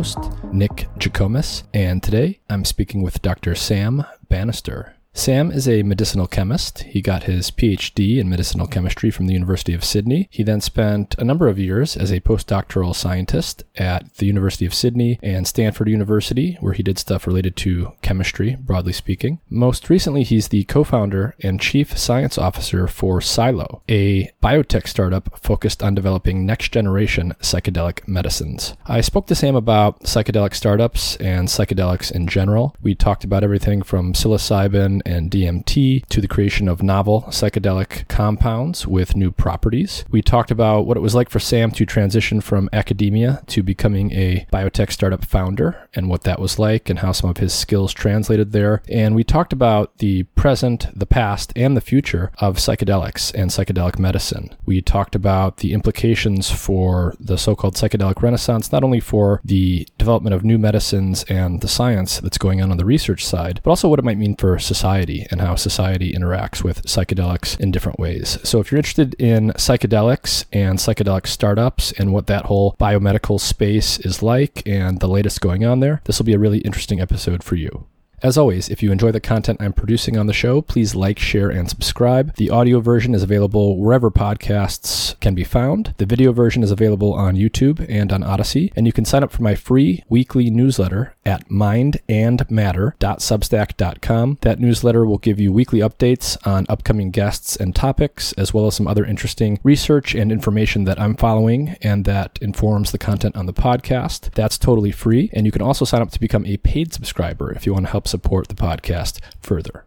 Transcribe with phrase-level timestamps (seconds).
[0.00, 3.54] host, Nick Jikomis, and today I'm speaking with Dr.
[3.54, 4.94] Sam Banister.
[5.12, 6.84] Sam is a medicinal chemist.
[6.84, 10.28] He got his PhD in medicinal chemistry from the University of Sydney.
[10.30, 14.72] He then spent a number of years as a postdoctoral scientist at the University of
[14.72, 19.40] Sydney and Stanford University, where he did stuff related to chemistry, broadly speaking.
[19.50, 25.38] Most recently, he's the co founder and chief science officer for Silo, a biotech startup
[25.42, 28.74] focused on developing next generation psychedelic medicines.
[28.86, 32.76] I spoke to Sam about psychedelic startups and psychedelics in general.
[32.80, 38.86] We talked about everything from psilocybin and DMT to the creation of novel psychedelic compounds
[38.86, 40.04] with new properties.
[40.10, 44.12] We talked about what it was like for Sam to transition from academia to becoming
[44.12, 47.92] a biotech startup founder and what that was like and how some of his skills
[47.92, 48.82] translated there.
[48.88, 53.98] And we talked about the present, the past, and the future of psychedelics and psychedelic
[53.98, 54.54] medicine.
[54.66, 59.86] We talked about the implications for the so called psychedelic renaissance, not only for the
[59.98, 63.70] development of new medicines and the science that's going on on the research side, but
[63.70, 67.70] also what it might mean for society society and how society interacts with psychedelics in
[67.70, 68.38] different ways.
[68.42, 73.98] So, if you're interested in psychedelics and psychedelic startups and what that whole biomedical space
[74.00, 77.44] is like and the latest going on there, this will be a really interesting episode
[77.44, 77.86] for you.
[78.22, 81.48] As always, if you enjoy the content I'm producing on the show, please like, share,
[81.48, 82.36] and subscribe.
[82.36, 85.94] The audio version is available wherever podcasts can be found.
[85.96, 88.74] The video version is available on YouTube and on Odyssey.
[88.76, 94.38] and you can sign up for my free weekly newsletter at mindandmatter.substack.com.
[94.42, 98.74] That newsletter will give you weekly updates on upcoming guests and topics, as well as
[98.74, 103.46] some other interesting research and information that I'm following and that informs the content on
[103.46, 104.34] the podcast.
[104.34, 107.64] That's totally free, and you can also sign up to become a paid subscriber if
[107.64, 109.86] you want to help support the podcast further.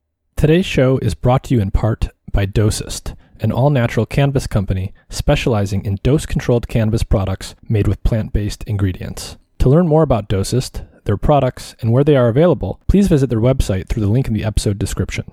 [0.41, 4.91] Today's show is brought to you in part by Dosist, an all natural cannabis company
[5.07, 9.37] specializing in dose controlled cannabis products made with plant based ingredients.
[9.59, 13.39] To learn more about Dosist, their products, and where they are available, please visit their
[13.39, 15.31] website through the link in the episode description.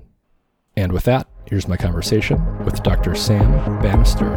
[0.77, 3.15] And with that, here's my conversation with Dr.
[3.15, 4.29] Sam Banister.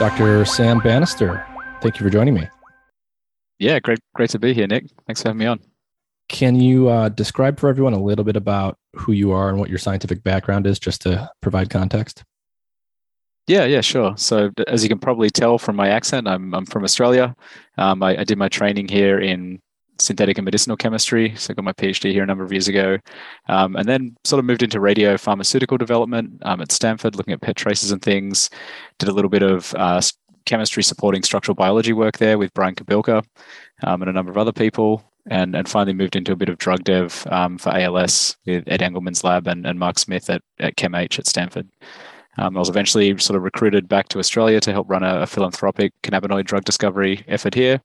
[0.00, 0.44] Dr.
[0.44, 1.46] Sam Banister,
[1.80, 2.46] Thank you for joining me.
[3.58, 4.86] Yeah, great, great to be here, Nick.
[5.06, 5.60] Thanks for having me on.
[6.28, 9.68] Can you uh, describe for everyone a little bit about who you are and what
[9.68, 12.22] your scientific background is, just to provide context?
[13.46, 14.16] Yeah, yeah, sure.
[14.16, 17.34] So, as you can probably tell from my accent, I'm I'm from Australia.
[17.78, 19.60] Um, I, I, did my training here in
[19.98, 21.34] synthetic and medicinal chemistry.
[21.34, 22.98] So, I got my PhD here a number of years ago,
[23.48, 27.40] um, and then sort of moved into radio pharmaceutical development um, at Stanford, looking at
[27.40, 28.50] PET traces and things.
[29.00, 30.00] Did a little bit of uh,
[30.44, 33.24] chemistry supporting structural biology work there with Brian Kobilka
[33.84, 35.04] um, and a number of other people.
[35.30, 38.80] And, and finally moved into a bit of drug dev um, for ALS with Ed
[38.80, 41.68] Engelman's lab and, and Mark Smith at, at ChemH at Stanford.
[42.38, 45.26] Um, I was eventually sort of recruited back to Australia to help run a, a
[45.26, 47.82] philanthropic cannabinoid drug discovery effort here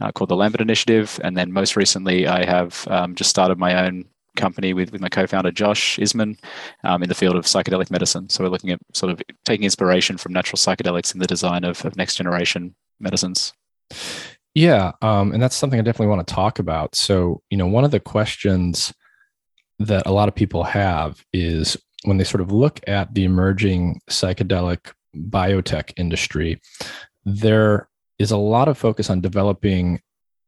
[0.00, 1.18] uh, called the Lambert Initiative.
[1.24, 4.04] And then most recently, I have um, just started my own
[4.36, 6.38] company with, with my co-founder Josh Isman
[6.82, 8.28] um, in the field of psychedelic medicine.
[8.28, 11.84] So we're looking at sort of taking inspiration from natural psychedelics in the design of,
[11.84, 13.52] of next generation medicines.
[14.54, 16.94] Yeah, um, and that's something I definitely want to talk about.
[16.94, 18.92] So you know, one of the questions
[19.80, 24.00] that a lot of people have is when they sort of look at the emerging
[24.08, 26.60] psychedelic biotech industry,
[27.24, 27.88] there
[28.18, 30.00] is a lot of focus on developing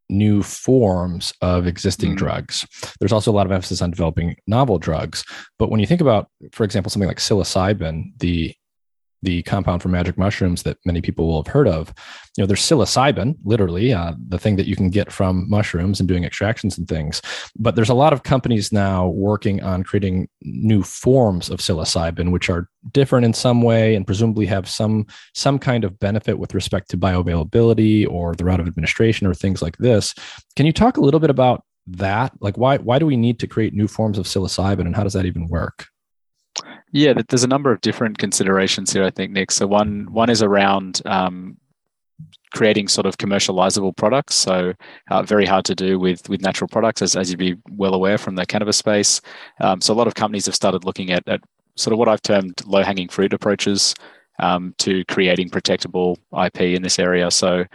[0.08, 2.16] new forms of existing mm.
[2.16, 2.66] drugs.
[3.00, 5.24] There's also a lot of emphasis on developing novel drugs.
[5.58, 8.54] But when you think about, for example, something like psilocybin, the
[9.22, 11.92] the compound for magic mushrooms that many people will have heard of.
[12.36, 16.08] You know, there's psilocybin, literally, uh, the thing that you can get from mushrooms and
[16.08, 17.22] doing extractions and things.
[17.56, 22.50] But there's a lot of companies now working on creating new forms of psilocybin, which
[22.50, 26.90] are different in some way and presumably have some some kind of benefit with respect
[26.90, 30.14] to bioavailability or the route of administration or things like this.
[30.56, 32.32] Can you talk a little bit about that?
[32.40, 35.14] Like, why why do we need to create new forms of psilocybin, and how does
[35.14, 35.86] that even work?
[36.96, 39.50] Yeah, there's a number of different considerations here, I think, Nick.
[39.50, 41.58] So one one is around um,
[42.54, 44.34] creating sort of commercializable products.
[44.34, 44.72] So
[45.10, 48.16] uh, very hard to do with with natural products, as, as you'd be well aware
[48.16, 49.20] from the cannabis space.
[49.60, 51.42] Um, so a lot of companies have started looking at, at
[51.74, 53.94] sort of what I've termed low hanging fruit approaches
[54.38, 56.16] um, to creating protectable
[56.46, 57.30] IP in this area.
[57.30, 57.66] So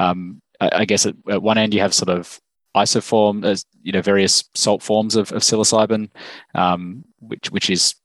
[0.00, 2.40] um, I, I, guess at, at, one end you have sort of
[2.74, 6.08] isoform, you know, various salt forms of, of psilocybin,
[6.54, 7.96] um, which which is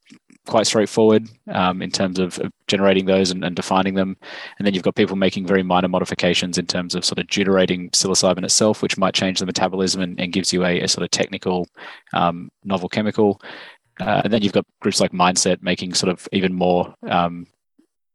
[0.48, 4.18] quite straightforward um, in terms of, generating those and, and, defining them.
[4.58, 7.90] And then you've got people making very minor modifications in terms of sort of deuterating
[7.92, 11.12] psilocybin itself, which might change the metabolism and, and gives you a, a, sort of
[11.12, 11.66] technical
[12.12, 13.42] um, novel chemical.
[14.02, 17.48] Uh, and then you've got groups like Mindset making sort of even more um,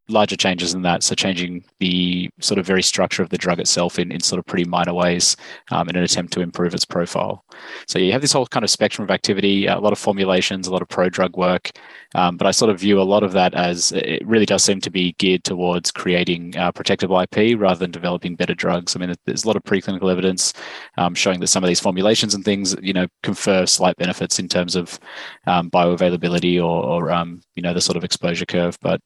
[0.09, 1.03] larger changes than that.
[1.03, 4.45] So changing the sort of very structure of the drug itself in, in sort of
[4.45, 5.35] pretty minor ways
[5.71, 7.45] um, in an attempt to improve its profile.
[7.87, 10.71] So you have this whole kind of spectrum of activity, a lot of formulations, a
[10.71, 11.71] lot of pro drug work.
[12.15, 14.81] Um, but I sort of view a lot of that as it really does seem
[14.81, 18.95] to be geared towards creating uh, protectable IP rather than developing better drugs.
[18.95, 20.53] I mean, there's a lot of preclinical evidence
[20.97, 24.47] um, showing that some of these formulations and things, you know, confer slight benefits in
[24.47, 24.99] terms of
[25.47, 28.77] um, bioavailability or, or um, you know, the sort of exposure curve.
[28.81, 29.01] But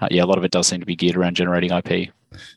[0.00, 2.10] uh, yeah, a lot of it does seem to be geared around generating IP.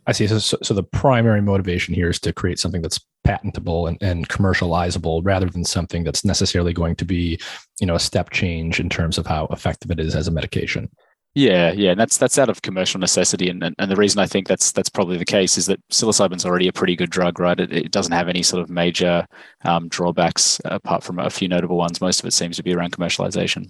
[0.07, 0.27] I see.
[0.27, 5.21] So, so the primary motivation here is to create something that's patentable and, and commercializable
[5.23, 7.39] rather than something that's necessarily going to be,
[7.79, 10.89] you know, a step change in terms of how effective it is as a medication.
[11.35, 14.25] Yeah, yeah, and that's that's out of commercial necessity, and, and, and the reason I
[14.25, 17.59] think that's that's probably the case is that psilocybin's already a pretty good drug, right?
[17.59, 19.27] It, it doesn't have any sort of major
[19.63, 22.01] um, drawbacks apart from a few notable ones.
[22.01, 23.69] Most of it seems to be around commercialization.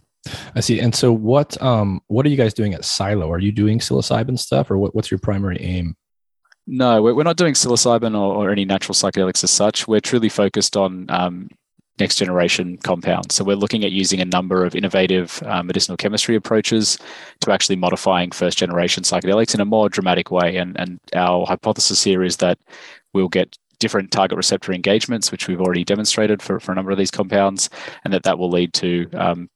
[0.55, 0.79] I see.
[0.79, 3.31] And so, what um what are you guys doing at Silo?
[3.31, 5.95] Are you doing psilocybin stuff, or what, what's your primary aim?
[6.67, 9.87] No, we're not doing psilocybin or, or any natural psychedelics as such.
[9.87, 11.49] We're truly focused on um,
[11.99, 13.35] next generation compounds.
[13.35, 16.97] So we're looking at using a number of innovative uh, medicinal chemistry approaches
[17.41, 20.57] to actually modifying first generation psychedelics in a more dramatic way.
[20.57, 22.59] And, and our hypothesis here is that
[23.13, 26.97] we'll get different target receptor engagements, which we've already demonstrated for, for a number of
[26.97, 27.69] these compounds,
[28.03, 29.49] and that that will lead to um,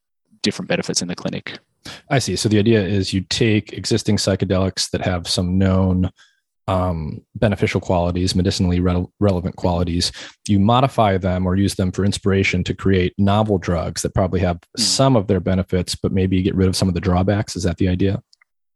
[0.43, 1.57] different benefits in the clinic.
[2.09, 2.35] I see.
[2.35, 6.11] So the idea is you take existing psychedelics that have some known
[6.67, 10.11] um, beneficial qualities, medicinally re- relevant qualities.
[10.47, 14.57] You modify them or use them for inspiration to create novel drugs that probably have
[14.57, 14.79] mm.
[14.79, 17.55] some of their benefits, but maybe get rid of some of the drawbacks.
[17.55, 18.21] Is that the idea?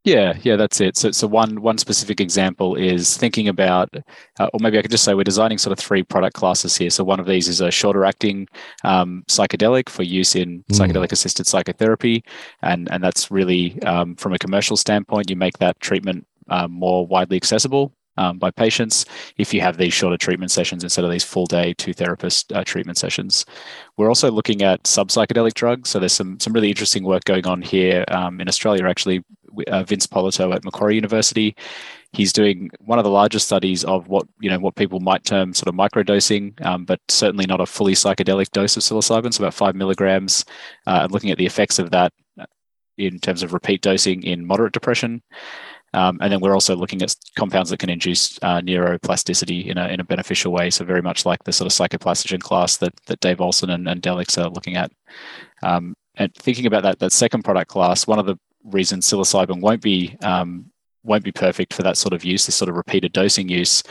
[0.07, 0.95] Yeah, yeah, that's it.
[0.95, 3.93] So, so one one specific example is thinking about,
[4.39, 6.89] uh, or maybe I could just say we're designing sort of three product classes here.
[6.89, 8.47] So one of these is a shorter acting
[8.85, 10.63] um, psychedelic for use in mm.
[10.69, 12.23] psychedelic assisted psychotherapy,
[12.61, 17.05] and and that's really um, from a commercial standpoint, you make that treatment um, more
[17.05, 19.05] widely accessible um, by patients
[19.37, 22.63] if you have these shorter treatment sessions instead of these full day two therapist uh,
[22.63, 23.45] treatment sessions.
[23.97, 25.89] We're also looking at sub psychedelic drugs.
[25.89, 28.85] So there's some some really interesting work going on here um, in Australia.
[28.85, 29.23] Actually,
[29.67, 31.55] uh, Vince Polito at Macquarie University.
[32.13, 35.53] He's doing one of the largest studies of what you know what people might term
[35.53, 39.53] sort of microdosing, um, but certainly not a fully psychedelic dose of psilocybin, so about
[39.53, 40.45] five milligrams,
[40.87, 42.13] uh, and looking at the effects of that
[42.97, 45.21] in terms of repeat dosing in moderate depression.
[45.93, 49.87] Um, and then we're also looking at compounds that can induce uh, neuroplasticity in a,
[49.87, 50.69] in a beneficial way.
[50.69, 54.01] So very much like the sort of psychoplastogen class that, that Dave Olson and, and
[54.01, 54.91] Delix are looking at.
[55.63, 59.81] Um, and thinking about that, that second product class, one of the reasons psilocybin won't
[59.81, 60.71] be um,
[61.07, 63.81] won't be perfect for that sort of use, this sort of repeated dosing use,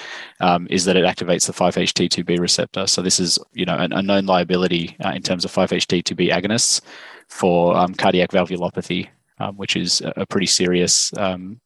[0.41, 2.87] um, is that it activates the 5-HT2B receptor.
[2.87, 6.83] So this is, you know, a, a known liability uh, in terms of 5-HT2B agonists
[7.29, 11.61] for um, cardiac valvulopathy, um, which is a, pretty serious um,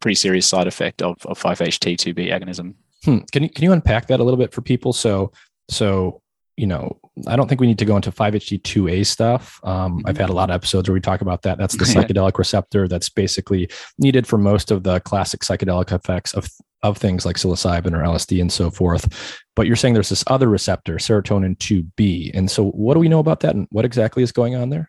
[0.00, 2.74] pretty serious side effect of, of 5-HT2B agonism.
[3.04, 3.18] Hmm.
[3.32, 4.92] Can you can you unpack that a little bit for people?
[4.92, 5.32] So
[5.68, 6.22] so
[6.58, 9.60] you know, I don't think we need to go into 5-HT2A stuff.
[9.62, 10.08] Um, mm-hmm.
[10.08, 11.56] I've had a lot of episodes where we talk about that.
[11.56, 16.48] That's the psychedelic receptor that's basically needed for most of the classic psychedelic effects of
[16.84, 19.36] of things like psilocybin or LSD and so forth.
[19.56, 22.30] But you're saying there's this other receptor, serotonin 2B.
[22.34, 24.88] And so what do we know about that and what exactly is going on there?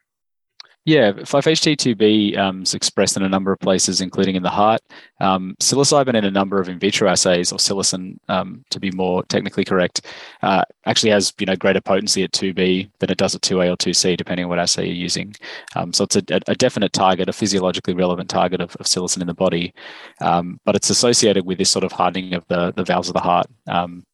[0.90, 4.82] Yeah, 5-HT2B um, is expressed in a number of places, including in the heart.
[5.20, 9.22] Um, psilocybin in a number of in vitro assays, or psilocin um, to be more
[9.26, 10.08] technically correct,
[10.42, 13.78] uh, actually has you know greater potency at 2B than it does at 2A or
[13.78, 15.36] 2C, depending on what assay you're using.
[15.76, 19.28] Um, so it's a, a, definite target, a physiologically relevant target of, of psilocin in
[19.28, 19.76] the body,
[20.22, 23.20] um, but it's associated with this sort of hardening of the, the valves of the
[23.20, 23.46] heart.
[23.68, 24.08] Um,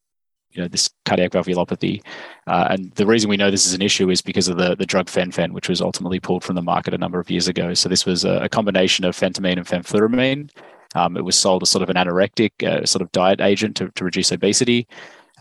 [0.56, 2.02] you know this cardiac valvulopathy.
[2.48, 4.86] Uh, and the reason we know this is an issue is because of the, the
[4.86, 7.74] drug fen-phen, which was ultimately pulled from the market a number of years ago.
[7.74, 10.50] So this was a, a combination of phentermine and fenfluramine.
[10.96, 13.90] Um, it was sold as sort of an anorectic uh, sort of diet agent to,
[13.90, 14.88] to reduce obesity.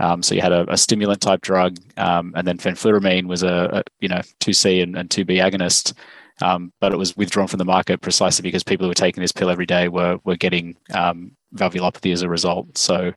[0.00, 3.68] Um, so you had a, a, stimulant type drug, um, and then fenfluramine was a,
[3.72, 5.94] a you know 2C and, and 2B agonist.
[6.42, 9.30] Um, but it was withdrawn from the market precisely because people who were taking this
[9.30, 12.76] pill every day were were getting um, valvulopathy as a result.
[12.76, 13.12] So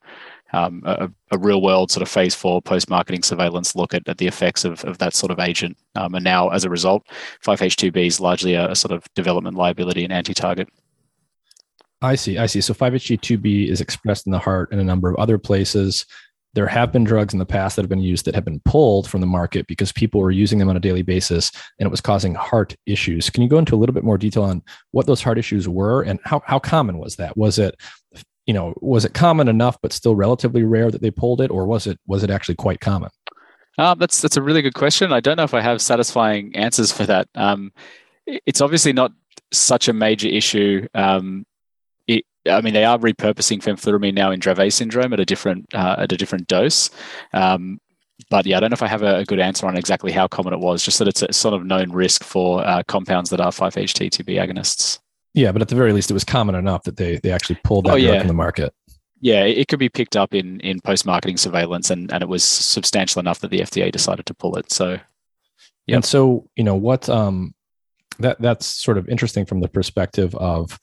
[0.53, 4.17] um, a, a, real world sort of phase four post marketing surveillance look at, at
[4.17, 5.77] the effects of, of that sort of agent.
[5.95, 7.05] Um, and now, as a result,
[7.43, 10.69] 5H2B is largely a, a sort of development liability and anti target.
[12.01, 12.37] I see.
[12.37, 12.61] I see.
[12.61, 16.05] So 5-HT2B is expressed in the heart in a number of other places.
[16.53, 19.07] There have been drugs in the past that have been used that have been pulled
[19.09, 22.01] from the market because people were using them on a daily basis and it was
[22.01, 23.29] causing heart issues.
[23.29, 26.03] Can you go into a little bit more detail on what those heart issues were
[26.03, 27.35] and how, how common was that?
[27.35, 27.75] Was it
[28.47, 31.67] you know, was it common enough but still relatively rare that they pulled it, or
[31.67, 33.11] was it was it actually quite common?
[33.77, 35.13] Uh, that's that's a really good question.
[35.13, 37.27] I don't know if I have satisfying answers for that.
[37.35, 37.71] Um,
[38.25, 39.11] it's obviously not
[39.51, 40.87] such a major issue.
[40.95, 41.45] Um,
[42.07, 45.97] it, I mean, they are repurposing fenfluramine now in Dravet syndrome at a different uh,
[45.99, 46.89] at a different dose.
[47.33, 47.79] Um,
[48.29, 50.27] but yeah, I don't know if I have a, a, good answer on exactly how
[50.27, 50.83] common it was.
[50.83, 54.99] Just that it's a sort of known risk for uh, compounds that are 5-HT2B agonists.
[55.37, 57.85] Yeah, but at the very least, it was common enough that they they actually pulled
[57.85, 58.17] that oh, yeah.
[58.17, 58.73] from the market.
[59.21, 62.43] Yeah, it could be picked up in in post marketing surveillance, and and it was
[62.43, 64.71] substantial enough that the FDA decided to pull it.
[64.71, 64.97] So,
[65.85, 65.97] yeah.
[65.97, 67.07] And so, you know what?
[67.07, 67.53] Um,
[68.17, 70.79] that that's sort of interesting from the perspective of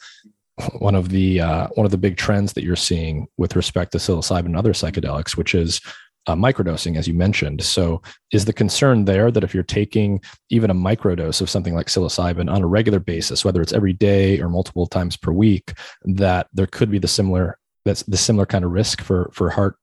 [0.78, 3.98] one of the uh, one of the big trends that you're seeing with respect to
[3.98, 5.80] psilocybin and other psychedelics, which is
[6.26, 7.62] uh, microdosing, as you mentioned.
[7.62, 8.02] So,
[8.32, 12.52] is the concern there that if you're taking even a microdose of something like psilocybin
[12.52, 15.72] on a regular basis, whether it's every day or multiple times per week,
[16.04, 19.76] that there could be the similar that's the similar kind of risk for for heart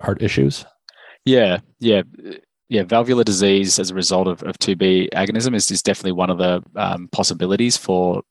[0.00, 0.64] heart issues?
[1.24, 2.02] Yeah, yeah,
[2.68, 2.82] yeah.
[2.82, 6.62] Valvular disease as a result of, of 2B agonism is, is definitely one of the
[6.76, 8.22] um, possibilities for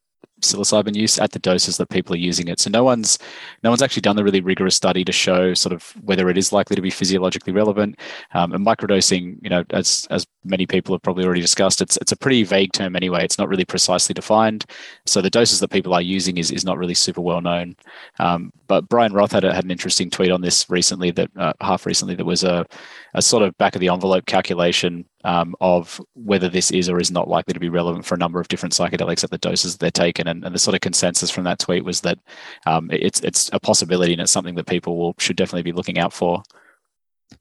[0.44, 2.60] psilocybin use at the doses that people are using it.
[2.60, 3.18] So no one's
[3.64, 6.52] no one's actually done the really rigorous study to show sort of whether it is
[6.52, 8.00] likely to be physiologically relevant.
[8.34, 12.12] Um, and microdosing, you know, as as many people have probably already discussed, it's it's
[12.12, 13.24] a pretty vague term anyway.
[13.24, 14.66] It's not really precisely defined.
[15.06, 17.76] So the doses that people are using is is not really super well known.
[18.20, 21.54] Um, but Brian Roth had a, had an interesting tweet on this recently that uh,
[21.62, 22.66] half recently that was a
[23.14, 27.12] a sort of back of the envelope calculation um, of whether this is or is
[27.12, 29.80] not likely to be relevant for a number of different psychedelics at the doses that
[29.80, 30.28] they're taken.
[30.34, 32.20] And, and the sort of consensus from that tweet was that
[32.66, 36.00] um, it's it's a possibility and it's something that people will should definitely be looking
[36.00, 36.44] out for.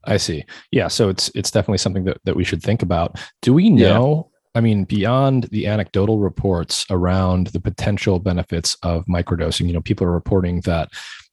[0.05, 0.45] I see.
[0.71, 3.19] Yeah, so it's it's definitely something that, that we should think about.
[3.41, 4.29] Do we know?
[4.29, 4.29] Yeah.
[4.55, 10.05] I mean, beyond the anecdotal reports around the potential benefits of microdosing, you know, people
[10.05, 10.89] are reporting that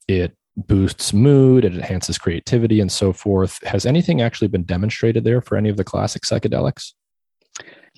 [0.09, 3.63] it boosts mood, it enhances creativity, and so forth.
[3.67, 6.95] Has anything actually been demonstrated there for any of the classic psychedelics?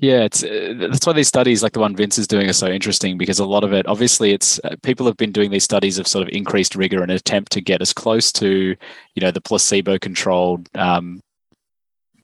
[0.03, 2.67] Yeah, it's uh, that's why these studies, like the one Vince is doing, are so
[2.67, 5.97] interesting because a lot of it, obviously, it's uh, people have been doing these studies
[5.97, 8.77] of sort of increased rigor in an attempt to get as close to,
[9.15, 11.21] you know, the placebo-controlled um,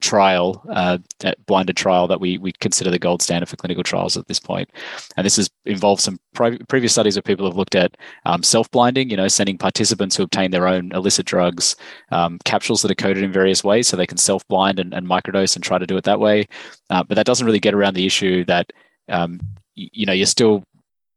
[0.00, 0.98] trial, uh,
[1.46, 4.70] blinded trial that we we consider the gold standard for clinical trials at this point.
[5.16, 9.10] And this has involved some pri- previous studies where people have looked at um, self-blinding,
[9.10, 11.76] you know, sending participants who obtain their own illicit drugs
[12.10, 15.56] um, capsules that are coded in various ways, so they can self-blind and, and microdose
[15.56, 16.46] and try to do it that way.
[16.90, 18.72] Uh, but that doesn't really get around the issue that
[19.08, 19.40] um,
[19.74, 20.62] you, you know you're still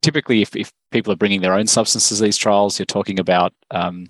[0.02, 3.54] typically if, if people are bringing their own substances to these trials, you're talking about
[3.72, 4.08] um,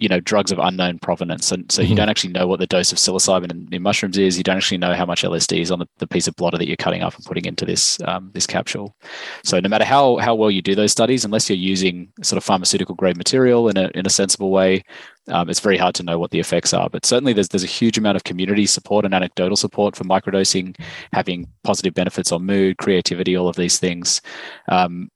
[0.00, 1.52] you know drugs of unknown provenance.
[1.52, 1.90] And so mm-hmm.
[1.90, 4.36] you don't actually know what the dose of psilocybin in, in, mushrooms is.
[4.36, 6.66] You don't actually know how much lsd is on the, the piece of blotter that
[6.66, 8.96] you're cutting up and putting into this um, this capsule.
[9.44, 12.44] So no matter how how well you do those studies unless you're using sort of
[12.44, 14.82] pharmaceutical grade material in a, in a sensible way
[15.28, 16.88] um, it's very hard to know what the effects are.
[16.88, 20.76] But certainly there's there's a huge amount of community support and anecdotal support for microdosing
[21.12, 24.20] having positive benefits on mood creativity all of these things.
[24.68, 25.10] Um,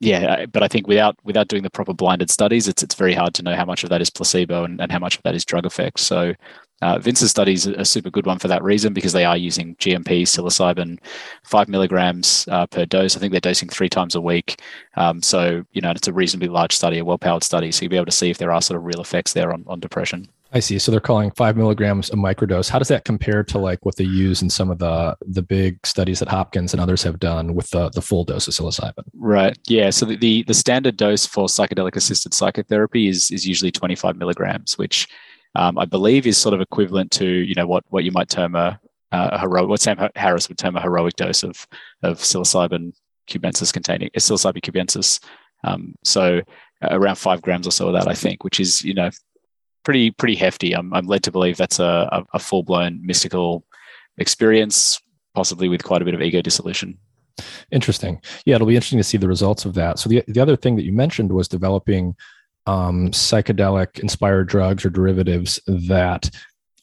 [0.00, 3.34] yeah, but I think without without doing the proper blinded studies, it's it's very hard
[3.34, 5.44] to know how much of that is placebo and, and how much of that is
[5.44, 6.02] drug effects.
[6.02, 6.34] So
[6.82, 9.76] uh, Vince's studies are a super good one for that reason because they are using
[9.76, 10.98] GMP psilocybin,
[11.44, 13.16] five milligrams uh, per dose.
[13.16, 14.60] I think they're dosing three times a week.
[14.96, 17.70] Um, so you know it's a reasonably large study, a well-powered study.
[17.72, 19.64] So you'll be able to see if there are sort of real effects there on,
[19.66, 20.28] on depression.
[20.54, 20.78] I see.
[20.78, 22.70] So they're calling five milligrams a microdose.
[22.70, 25.84] How does that compare to like what they use in some of the the big
[25.84, 29.02] studies that Hopkins and others have done with the the full dose of psilocybin?
[29.14, 29.58] Right.
[29.66, 29.90] Yeah.
[29.90, 34.78] So the the, the standard dose for psychedelic assisted psychotherapy is is usually 25 milligrams,
[34.78, 35.08] which
[35.56, 38.54] um, I believe is sort of equivalent to you know what what you might term
[38.54, 38.78] a,
[39.10, 41.66] a heroic what Sam Harris would term a heroic dose of
[42.04, 42.92] of psilocybin
[43.28, 45.20] cubensis containing psilocybin cubensis.
[45.64, 46.42] Um, so
[46.82, 49.10] uh, around five grams or so of that, I think, which is you know
[49.84, 50.74] pretty pretty hefty.
[50.74, 53.64] I'm, I'm led to believe that's a, a, full blown mystical
[54.18, 55.00] experience,
[55.34, 56.98] possibly with quite a bit of ego dissolution.
[57.70, 58.20] Interesting.
[58.44, 59.98] Yeah, it'll be interesting to see the results of that.
[59.98, 62.16] So the the other thing that you mentioned was developing
[62.66, 66.30] um, psychedelic inspired drugs or derivatives that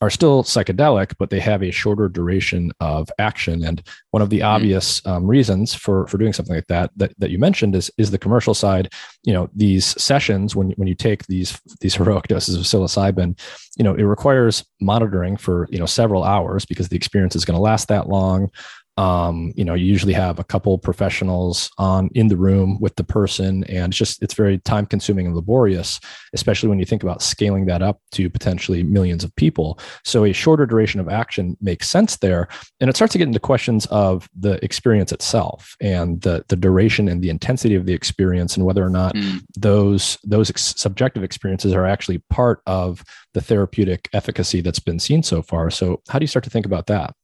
[0.02, 3.64] are still psychedelic, but they have a shorter duration of action.
[3.64, 4.48] And one of the mm-hmm.
[4.48, 8.10] obvious um, reasons for for doing something like that, that that you mentioned is is
[8.10, 8.92] the commercial side.
[9.24, 13.40] You know, these sessions when when you take these these heroic doses of psilocybin,
[13.78, 17.58] you know, it requires monitoring for you know several hours because the experience is going
[17.58, 18.50] to last that long
[18.98, 23.04] um, you know you usually have a couple professionals on in the room with the
[23.04, 26.00] person and it's just it's very time consuming and laborious
[26.34, 29.80] especially when you think about scaling that up to potentially millions of people.
[30.04, 32.48] So a shorter duration of action makes sense there
[32.80, 37.08] and it starts to get into questions of the experience itself and the the duration
[37.08, 39.40] and the intensity of the experience and whether or not mm.
[39.58, 45.24] those those ex- subjective experiences are actually part of the therapeutic efficacy that's been seen
[45.24, 45.70] so far.
[45.70, 47.16] So how do you start to think about that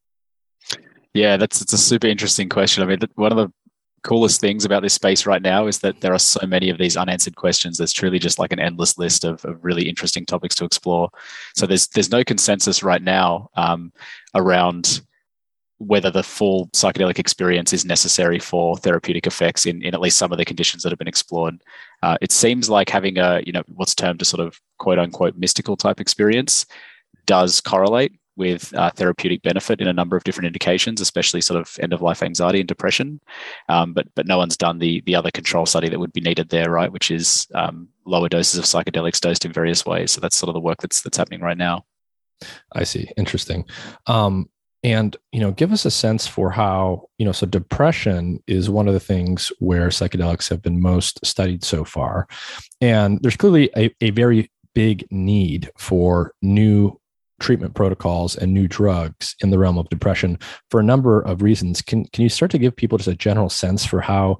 [1.17, 2.83] yeah, that's it's a super interesting question.
[2.83, 3.51] I mean, one of the
[4.03, 6.95] coolest things about this space right now is that there are so many of these
[6.95, 7.77] unanswered questions.
[7.77, 11.09] There's truly just like an endless list of, of really interesting topics to explore.
[11.55, 13.91] So there's there's no consensus right now um,
[14.35, 15.01] around
[15.79, 20.31] whether the full psychedelic experience is necessary for therapeutic effects in, in at least some
[20.31, 21.61] of the conditions that have been explored.
[22.01, 25.35] Uh, it seems like having a you know what's termed a sort of quote unquote
[25.35, 26.67] mystical type experience
[27.25, 31.77] does correlate with uh, therapeutic benefit in a number of different indications, especially sort of
[31.81, 33.19] end of life anxiety and depression.
[33.67, 36.49] Um, but but no one's done the the other control study that would be needed
[36.49, 36.91] there, right?
[36.91, 40.11] Which is um, lower doses of psychedelics dosed in various ways.
[40.11, 41.85] So that's sort of the work that's that's happening right now.
[42.71, 43.09] I see.
[43.17, 43.65] Interesting.
[44.05, 44.49] Um,
[44.83, 47.31] and you know, give us a sense for how you know.
[47.31, 52.27] So depression is one of the things where psychedelics have been most studied so far,
[52.79, 56.99] and there's clearly a, a very big need for new
[57.39, 61.81] treatment protocols and new drugs in the realm of depression for a number of reasons.
[61.81, 64.39] Can can you start to give people just a general sense for how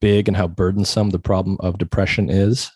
[0.00, 2.70] big and how burdensome the problem of depression is?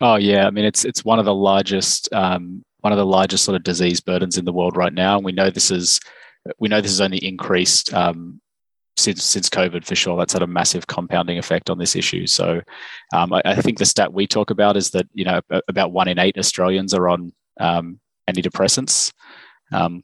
[0.00, 3.44] Oh yeah, I mean it's it's one of the largest um, one of the largest
[3.44, 6.00] sort of disease burdens in the world right now, and we know this is
[6.58, 8.40] we know this has only increased um,
[8.96, 10.16] since since COVID for sure.
[10.16, 12.26] That's had a massive compounding effect on this issue.
[12.26, 12.62] So
[13.14, 16.08] um, I, I, think the stat we talk about is that you know about one
[16.08, 19.12] in eight Australians are on um, antidepressants.
[19.72, 20.02] Um,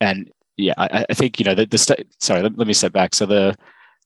[0.00, 2.42] and yeah, I, I, think you know the, the st- sorry.
[2.42, 3.14] Let, let, me step back.
[3.14, 3.56] So the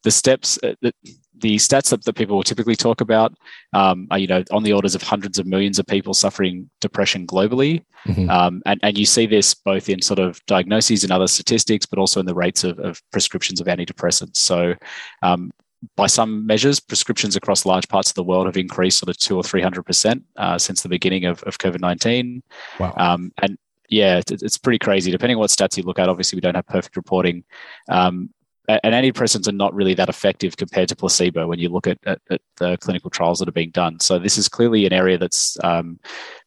[0.04, 0.92] the steps, uh, the,
[1.38, 3.34] the stats that, that people will typically talk about
[3.72, 7.26] um, are you know on the orders of hundreds of millions of people suffering depression
[7.26, 8.30] globally, mm-hmm.
[8.30, 11.98] um, and and you see this both in sort of diagnoses and other statistics, but
[11.98, 14.36] also in the rates of, of prescriptions of antidepressants.
[14.36, 14.74] So
[15.22, 15.50] um,
[15.94, 19.36] by some measures, prescriptions across large parts of the world have increased sort of two
[19.36, 22.42] or three hundred percent uh, since the beginning of, of COVID nineteen.
[22.78, 22.94] Wow.
[22.96, 23.58] Um, and
[23.88, 25.10] yeah, it's, it's, pretty crazy.
[25.10, 27.44] Depending on what stats you look at, obviously we don't have perfect reporting.
[27.88, 28.30] Um,
[28.68, 32.20] and antidepressants are not really that effective compared to placebo when you look at, at,
[32.30, 34.00] at, the clinical trials that are being done.
[34.00, 36.00] So this is clearly an area that's um,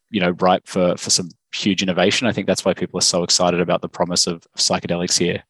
[0.10, 2.28] you know ripe for for some huge innovation.
[2.28, 5.44] I think that's why people are so excited about the promise of, of psychedelics here.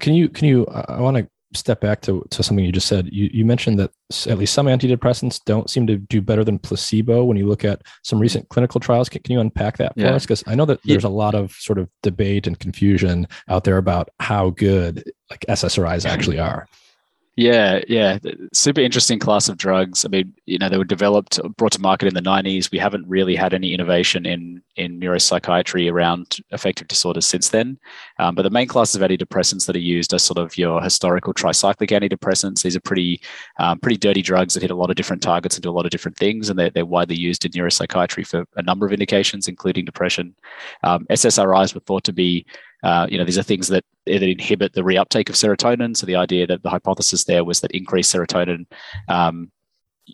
[0.00, 0.66] Can you can you?
[0.66, 3.08] I want to step back to, to something you just said.
[3.12, 3.90] You, you mentioned that
[4.26, 7.82] at least some antidepressants don't seem to do better than placebo when you look at
[8.02, 9.08] some recent clinical trials.
[9.08, 10.14] Can, can you unpack that for yeah.
[10.14, 10.24] us?
[10.24, 13.78] Because I know that there's a lot of sort of debate and confusion out there
[13.78, 16.66] about how good like SSRIs actually are.
[17.34, 18.18] Yeah, yeah,
[18.52, 20.04] super interesting class of drugs.
[20.04, 22.70] I mean, you know, they were developed, brought to market in the '90s.
[22.70, 27.78] We haven't really had any innovation in in neuropsychiatry around affective disorders since then.
[28.18, 31.32] Um, but the main classes of antidepressants that are used are sort of your historical
[31.32, 32.62] tricyclic antidepressants.
[32.64, 33.22] These are pretty
[33.58, 35.86] um, pretty dirty drugs that hit a lot of different targets and do a lot
[35.86, 39.48] of different things, and they're, they're widely used in neuropsychiatry for a number of indications,
[39.48, 40.34] including depression.
[40.82, 42.44] Um, SSRIs were thought to be
[42.82, 45.96] uh, you know, these are things that, that inhibit the reuptake of serotonin.
[45.96, 48.66] So the idea that the hypothesis there was that increased serotonin,
[49.08, 49.50] um,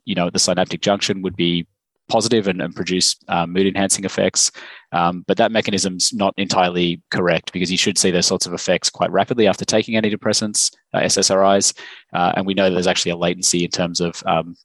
[0.04, 1.66] you know, at the synaptic junction would be
[2.08, 4.50] positive and, and produce um, mood enhancing effects.
[4.92, 8.90] Um, but that mechanism's not entirely correct because you should see those sorts of effects
[8.90, 11.78] quite rapidly after taking antidepressants, uh, SSRIs.
[12.12, 14.56] Uh, and we know there's actually a latency in terms of um,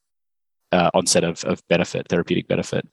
[0.73, 2.85] uh, onset of, of benefit, therapeutic benefit.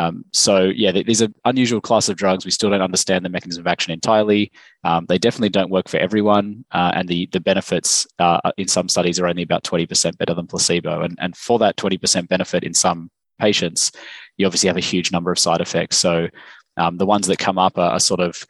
[0.00, 2.44] Um, so yeah, these are unusual class of drugs.
[2.44, 4.50] We still don't understand the mechanism of action entirely.
[4.88, 8.88] Um, they definitely don't work for everyone, uh, and the the benefits uh, in some
[8.88, 11.02] studies are only about twenty percent better than placebo.
[11.04, 13.92] And and for that twenty percent benefit in some patients,
[14.36, 15.96] you obviously have a huge number of side effects.
[15.96, 16.28] So
[16.76, 18.46] um, the ones that come up are, are sort of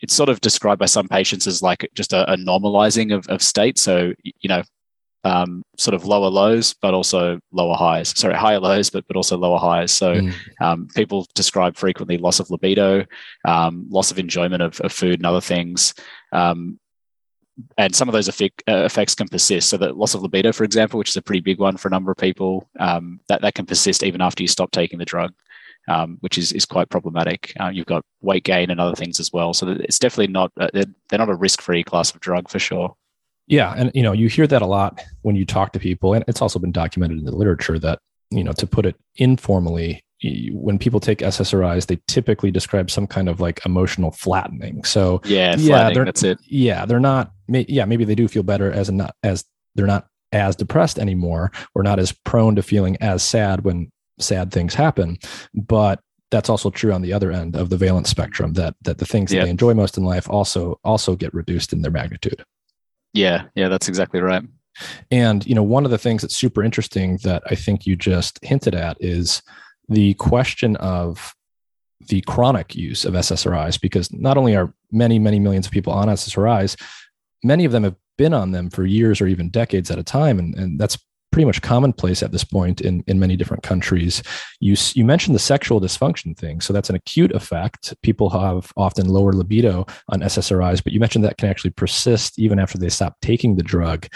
[0.00, 3.42] it's sort of described by some patients as like just a, a normalizing of, of
[3.42, 3.78] state.
[3.78, 4.62] So, you know,
[5.24, 8.16] um, sort of lower lows, but also lower highs.
[8.18, 9.90] Sorry, higher lows, but but also lower highs.
[9.92, 10.34] So mm.
[10.60, 13.06] um, people describe frequently loss of libido,
[13.44, 15.94] um, loss of enjoyment of, of, food and other things.
[16.32, 16.78] Um,
[17.78, 19.68] and some of those effect, uh, effects can persist.
[19.68, 21.90] So the loss of libido, for example, which is a pretty big one for a
[21.90, 25.32] number of people, um, that that can persist even after you stop taking the drug.
[25.86, 27.52] Um, which is, is quite problematic.
[27.60, 29.52] Uh, you've got weight gain and other things as well.
[29.52, 32.96] So it's definitely not, they're, they're not a risk free class of drug for sure.
[33.46, 36.24] Yeah, and you know, you hear that a lot when you talk to people, and
[36.28, 37.98] it's also been documented in the literature that
[38.34, 40.02] you know, to put it informally,
[40.52, 44.82] when people take SSRIs, they typically describe some kind of like emotional flattening.
[44.84, 46.38] So yeah, yeah, that's it.
[46.44, 47.32] Yeah, they're not.
[47.48, 51.82] Yeah, maybe they do feel better as not as they're not as depressed anymore, or
[51.82, 55.18] not as prone to feeling as sad when sad things happen.
[55.54, 58.54] But that's also true on the other end of the valence spectrum.
[58.54, 61.82] That that the things that they enjoy most in life also also get reduced in
[61.82, 62.42] their magnitude.
[63.14, 64.42] Yeah, yeah, that's exactly right.
[65.10, 68.38] And you know, one of the things that's super interesting that I think you just
[68.44, 69.40] hinted at is
[69.88, 71.34] the question of
[72.08, 76.08] the chronic use of SSRIs, because not only are many, many millions of people on
[76.08, 76.78] SSRIs,
[77.42, 80.38] many of them have been on them for years or even decades at a time,
[80.38, 80.98] and, and that's
[81.34, 84.22] pretty much commonplace at this point in, in many different countries.
[84.60, 86.60] You, you mentioned the sexual dysfunction thing.
[86.60, 87.92] So that's an acute effect.
[88.02, 92.60] People have often lower libido on SSRIs, but you mentioned that can actually persist even
[92.60, 94.06] after they stop taking the drug.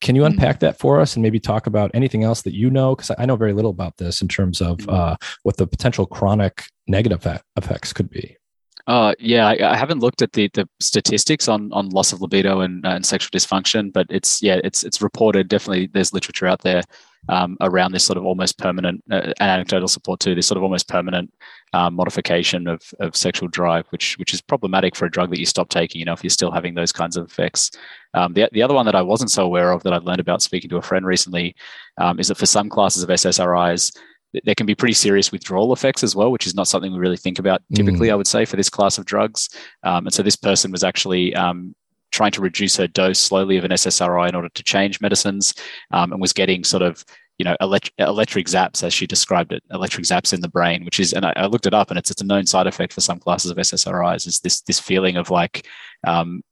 [0.00, 0.32] Can you mm-hmm.
[0.32, 2.96] unpack that for us and maybe talk about anything else that you know?
[2.96, 4.90] Because I know very little about this in terms of mm-hmm.
[4.90, 7.24] uh, what the potential chronic negative
[7.56, 8.36] effects could be.
[8.86, 12.60] Uh, yeah, I, I, haven't looked at the, the statistics on, on loss of libido
[12.60, 15.48] and, uh, and sexual dysfunction, but it's yeah, it's it's reported.
[15.48, 16.82] Definitely, there's literature out there
[17.30, 20.34] um, around this sort of almost permanent uh, anecdotal support too.
[20.34, 21.32] This sort of almost permanent
[21.72, 25.46] um, modification of, of sexual drive, which which is problematic for a drug that you
[25.46, 25.98] stop taking.
[25.98, 27.70] You know, if you're still having those kinds of effects.
[28.12, 30.42] Um, the the other one that I wasn't so aware of that I've learned about
[30.42, 31.56] speaking to a friend recently
[31.98, 33.96] um, is that for some classes of SSRIs
[34.44, 37.16] there can be pretty serious withdrawal effects as well, which is not something we really
[37.16, 38.12] think about typically, mm.
[38.12, 39.48] I would say, for this class of drugs.
[39.82, 41.74] Um, and so this person was actually um,
[42.10, 45.54] trying to reduce her dose slowly of an SSRI in order to change medicines
[45.90, 47.04] um, and was getting sort of
[47.38, 51.00] you know elect- electric zaps as she described it electric zaps in the brain which
[51.00, 53.00] is and I, I, looked it up and it's it's a known side effect for
[53.00, 55.66] some classes of ssris is this this feeling of like
[56.06, 56.42] um,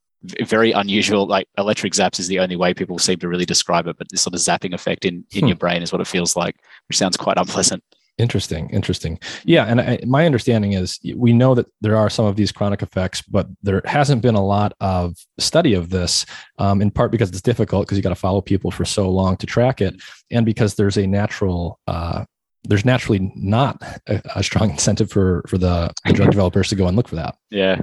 [0.42, 1.26] very unusual.
[1.26, 4.22] Like electric zaps is the only way people seem to really describe it, but this
[4.22, 5.46] sort of zapping effect in in hmm.
[5.48, 6.56] your brain is what it feels like,
[6.88, 7.82] which sounds quite unpleasant.
[8.18, 9.18] Interesting, interesting.
[9.44, 12.82] Yeah, and I, my understanding is we know that there are some of these chronic
[12.82, 16.26] effects, but there hasn't been a lot of study of this.
[16.58, 19.38] Um, in part because it's difficult because you got to follow people for so long
[19.38, 22.24] to track it, and because there's a natural uh,
[22.64, 26.86] there's naturally not a, a, strong incentive for for the, the drug developers to go
[26.86, 27.36] and look for that.
[27.50, 27.80] Yeah,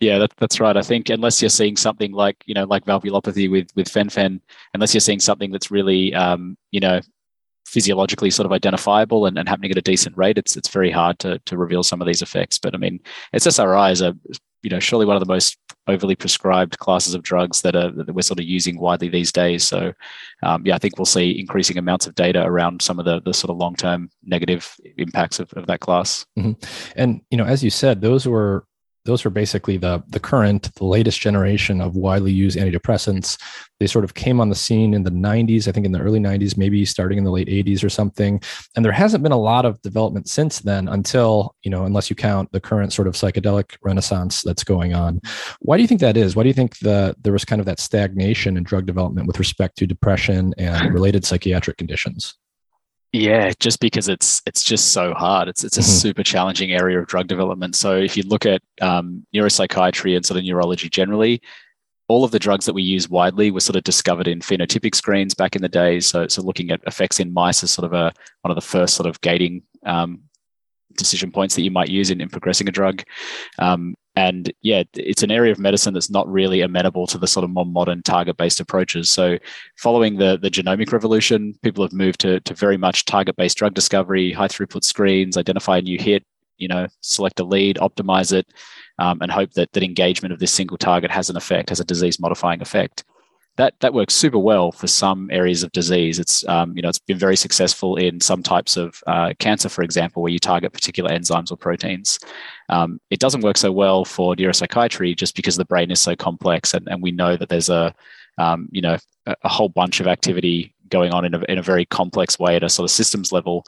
[0.00, 0.76] yeah, that, that's right.
[0.76, 4.40] I think unless you're seeing something like you know like valvulopathy with with fen-phen,
[4.72, 7.00] unless you're seeing something that's really um, you know
[7.66, 11.18] physiologically sort of identifiable and, and happening at a decent rate, it's it's very hard
[11.18, 12.58] to to reveal some of these effects.
[12.58, 12.98] But I mean,
[13.34, 14.16] SSRIs are
[14.62, 18.14] you know surely one of the most overly prescribed classes of drugs that are that
[18.14, 19.68] we're sort of using widely these days.
[19.68, 19.92] So
[20.42, 23.34] um, yeah, I think we'll see increasing amounts of data around some of the the
[23.34, 26.24] sort of long term negative impacts of, of that class.
[26.38, 26.52] Mm-hmm.
[26.96, 28.64] And you know, as you said, those were
[29.04, 33.40] those are basically the the current the latest generation of widely used antidepressants.
[33.78, 36.20] They sort of came on the scene in the 90s i think in the early
[36.20, 38.40] 90s maybe starting in the late 80s or something.
[38.76, 42.16] And there hasn't been a lot of development since then until you know unless you
[42.16, 45.20] count the current sort of psychedelic renaissance that's going on.
[45.60, 46.36] Why do you think that is?
[46.36, 49.38] Why do you think the there was kind of that stagnation in drug development with
[49.38, 52.36] respect to depression and related psychiatric conditions
[53.12, 55.48] yeah, just because it's it's just so hard.
[55.48, 55.90] It's it's a mm-hmm.
[55.90, 57.74] super challenging area of drug development.
[57.74, 61.42] So if you look at um, neuropsychiatry and sort of neurology generally,
[62.06, 65.34] all of the drugs that we use widely were sort of discovered in phenotypic screens
[65.34, 65.98] back in the day.
[65.98, 68.94] So so looking at effects in mice is sort of a one of the first
[68.94, 70.22] sort of gating um,
[70.96, 73.02] decision points that you might use in, in progressing a drug.
[73.58, 77.44] Um, and yeah, it's an area of medicine that's not really amenable to the sort
[77.44, 79.08] of more modern target-based approaches.
[79.10, 79.38] So,
[79.76, 84.32] following the the genomic revolution, people have moved to to very much target-based drug discovery,
[84.32, 86.24] high throughput screens, identify a new hit,
[86.58, 88.46] you know, select a lead, optimize it,
[88.98, 91.84] um, and hope that that engagement of this single target has an effect, has a
[91.84, 93.04] disease modifying effect.
[93.56, 96.18] That that works super well for some areas of disease.
[96.18, 99.82] It's um, you know it's been very successful in some types of uh, cancer, for
[99.82, 102.18] example, where you target particular enzymes or proteins.
[102.68, 106.74] Um, it doesn't work so well for neuropsychiatry just because the brain is so complex,
[106.74, 107.94] and, and we know that there's a
[108.38, 111.84] um, you know a, whole bunch of activity going on in a, in a very
[111.86, 113.64] complex way at a sort of systems level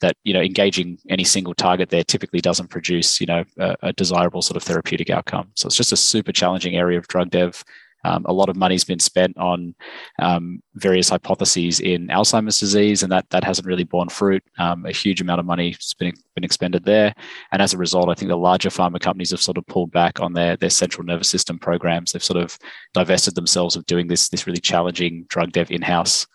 [0.00, 3.92] that you know engaging any single target there typically doesn't produce you know a, a,
[3.94, 7.64] desirable sort of therapeutic outcome so it's just a super challenging area of drug dev
[8.06, 9.74] um, a lot of money's been spent on
[10.20, 14.42] um, various hypotheses in Alzheimer's disease, and that that hasn't really borne fruit.
[14.58, 17.12] Um, a huge amount of money has been, been expended there,
[17.50, 20.20] and as a result, I think the larger pharma companies have sort of pulled back
[20.20, 22.12] on their their central nervous system programs.
[22.12, 22.56] They've sort of
[22.94, 26.26] divested themselves of doing this this really challenging drug dev in house.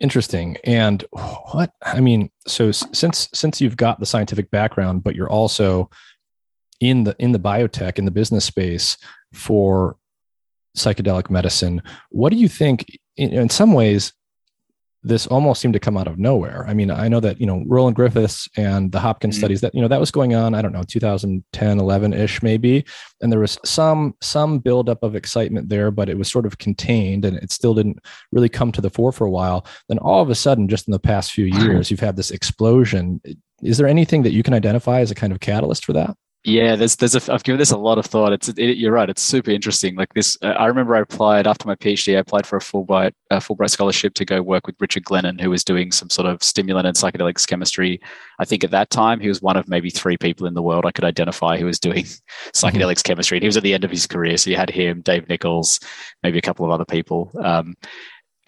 [0.00, 0.56] Interesting.
[0.64, 1.04] And
[1.52, 5.90] what I mean, so since since you've got the scientific background, but you're also
[6.80, 8.96] in the in the biotech in the business space
[9.32, 9.96] for
[10.76, 11.82] psychedelic medicine.
[12.10, 12.86] What do you think?
[13.16, 14.14] In, some ways,
[15.02, 16.64] this almost seemed to come out of nowhere.
[16.68, 19.40] I mean, I know that you know Roland Griffiths and the Hopkins mm-hmm.
[19.40, 20.54] studies that you know that was going on.
[20.54, 22.84] I don't know, 2010, 11 ish, maybe,
[23.20, 27.24] and there was some some buildup of excitement there, but it was sort of contained,
[27.24, 27.98] and it still didn't
[28.32, 29.66] really come to the fore for a while.
[29.88, 33.20] Then all of a sudden, just in the past few years, you've had this explosion.
[33.62, 36.16] Is there anything that you can identify as a kind of catalyst for that?
[36.42, 38.32] Yeah, there's there's a I've given this a lot of thought.
[38.32, 39.10] It's it, you're right.
[39.10, 39.94] It's super interesting.
[39.94, 42.16] Like this, uh, I remember I applied after my PhD.
[42.16, 45.50] I applied for a Fulbright a Fulbright scholarship to go work with Richard Glennon, who
[45.50, 48.00] was doing some sort of stimulant and psychedelics chemistry.
[48.38, 50.86] I think at that time he was one of maybe three people in the world
[50.86, 52.04] I could identify who was doing
[52.54, 53.36] psychedelics chemistry.
[53.36, 55.78] And he was at the end of his career, so you had him, Dave Nichols,
[56.22, 57.30] maybe a couple of other people.
[57.44, 57.76] Um,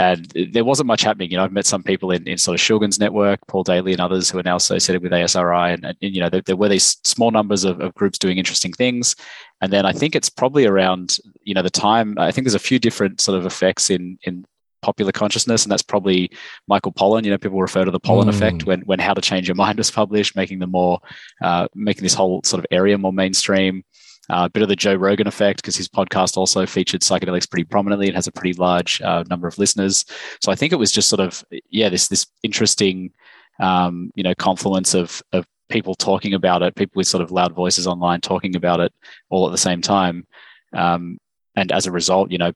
[0.02, 1.30] and there wasn't much happening.
[1.30, 4.00] You know, I've met some people in, in sort of Shulgin's network, Paul Daly and
[4.00, 5.74] others who are now associated with ASRI.
[5.74, 8.72] And, and you know, there, there, were these small numbers of, of, groups doing interesting
[8.72, 9.14] things.
[9.60, 12.58] And then I think it's probably around, you know, the time, I think there's a
[12.58, 14.44] few different sort of effects in, in
[14.80, 15.64] popular consciousness.
[15.64, 16.32] And that's probably
[16.66, 17.24] Michael Pollan.
[17.24, 18.30] You know, people refer to the Pollan mm.
[18.30, 20.98] effect when, when How to Change Your Mind was published, making them more,
[21.40, 23.84] uh, making this whole sort of area more mainstream.
[24.28, 28.06] A bit of the Joe Rogan effect because his podcast also featured psychedelics pretty prominently
[28.06, 30.04] and has a pretty large uh, number of listeners.
[30.40, 33.12] So I think it was just sort of yeah this this interesting
[33.61, 37.54] um, you know confluence of of people talking about it, people with sort of loud
[37.54, 38.92] voices online talking about it
[39.30, 40.26] all at the same time.
[40.72, 41.18] Um,
[41.56, 42.52] and as a result, you know,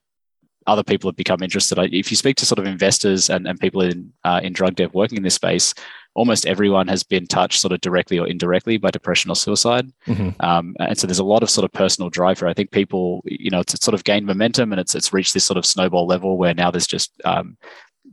[0.67, 1.77] other people have become interested.
[1.93, 4.93] If you speak to sort of investors and, and people in uh, in drug dev
[4.93, 5.73] working in this space,
[6.17, 9.91] almost everyone has been touched sort of directly or indirectly by depression or suicide.
[10.07, 10.29] Mm-hmm.
[10.43, 12.47] Um, and so there's a lot of sort of personal drive here.
[12.47, 15.45] I think people, you know, it's, sort of gained momentum and it's it's reached this
[15.45, 17.55] sort of snowball level where now there's just um,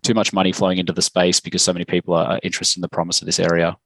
[0.02, 2.88] too much money flowing into the space because so many people are interested in the
[2.88, 3.76] promise of this area.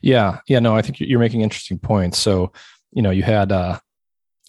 [0.00, 2.18] Yeah, yeah, no, I think you're making interesting points.
[2.18, 2.52] So,
[2.92, 3.78] you know, you had uh,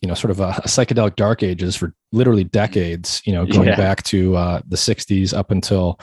[0.01, 3.67] you know sort of a, a, psychedelic dark ages for literally decades you know going
[3.67, 3.75] yeah.
[3.75, 5.99] back to uh, the 60s up until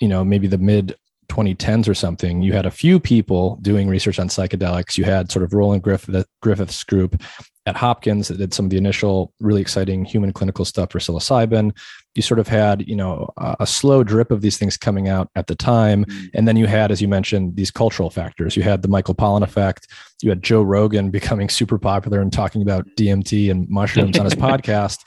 [0.00, 0.94] you know maybe the mid
[1.32, 4.98] 2010s or something you had a few people doing research on psychedelics.
[4.98, 7.22] You had sort of roland griffith, griffith's group
[7.64, 11.72] at hopkins that did some of the initial really exciting human clinical stuff for psilocybin
[12.14, 15.46] you sort of had you know a, slow drip of these things coming out at
[15.46, 16.04] the time.
[16.04, 16.30] Mm.
[16.34, 18.56] and then you had as you mentioned these cultural factors.
[18.56, 19.88] You had the michael pollan effect.
[20.22, 24.34] You had joe rogan becoming super popular and talking about dmt and mushrooms on his
[24.48, 24.98] podcast.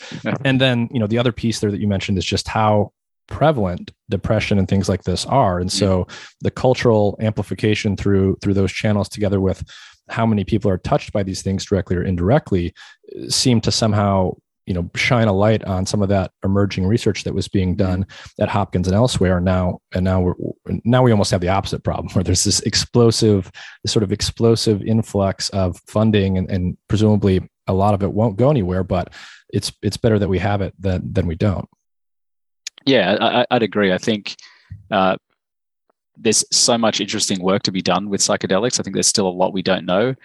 [0.44, 2.92] And then you know the other piece there that you mentioned is just how
[3.28, 6.08] prevalent depression and things like this are and so
[6.42, 9.64] the cultural amplification through through those channels together with
[10.10, 12.74] how many people are touched by these things directly or indirectly
[13.18, 14.32] uh, seem to somehow
[14.66, 17.86] you know shine a light on some of that emerging research that was being mm-hmm.
[17.86, 18.08] done
[18.40, 19.40] at Hopkins and elsewhere.
[19.40, 20.34] Now and now we're
[20.84, 23.52] now we almost have the opposite problem where there's this explosive,
[23.84, 28.38] this sort of explosive influx of funding, and, and presumably a lot of it won't
[28.38, 28.84] go anywhere.
[28.84, 29.14] But
[29.50, 31.70] it's it's better that we have it than than we don't.
[32.86, 33.92] Yeah, I, would agree.
[33.92, 34.36] I think.
[34.92, 35.18] Uh,
[36.18, 38.80] there's so much interesting work to be done with psychedelics.
[38.80, 40.16] I think there's still a lot we don't know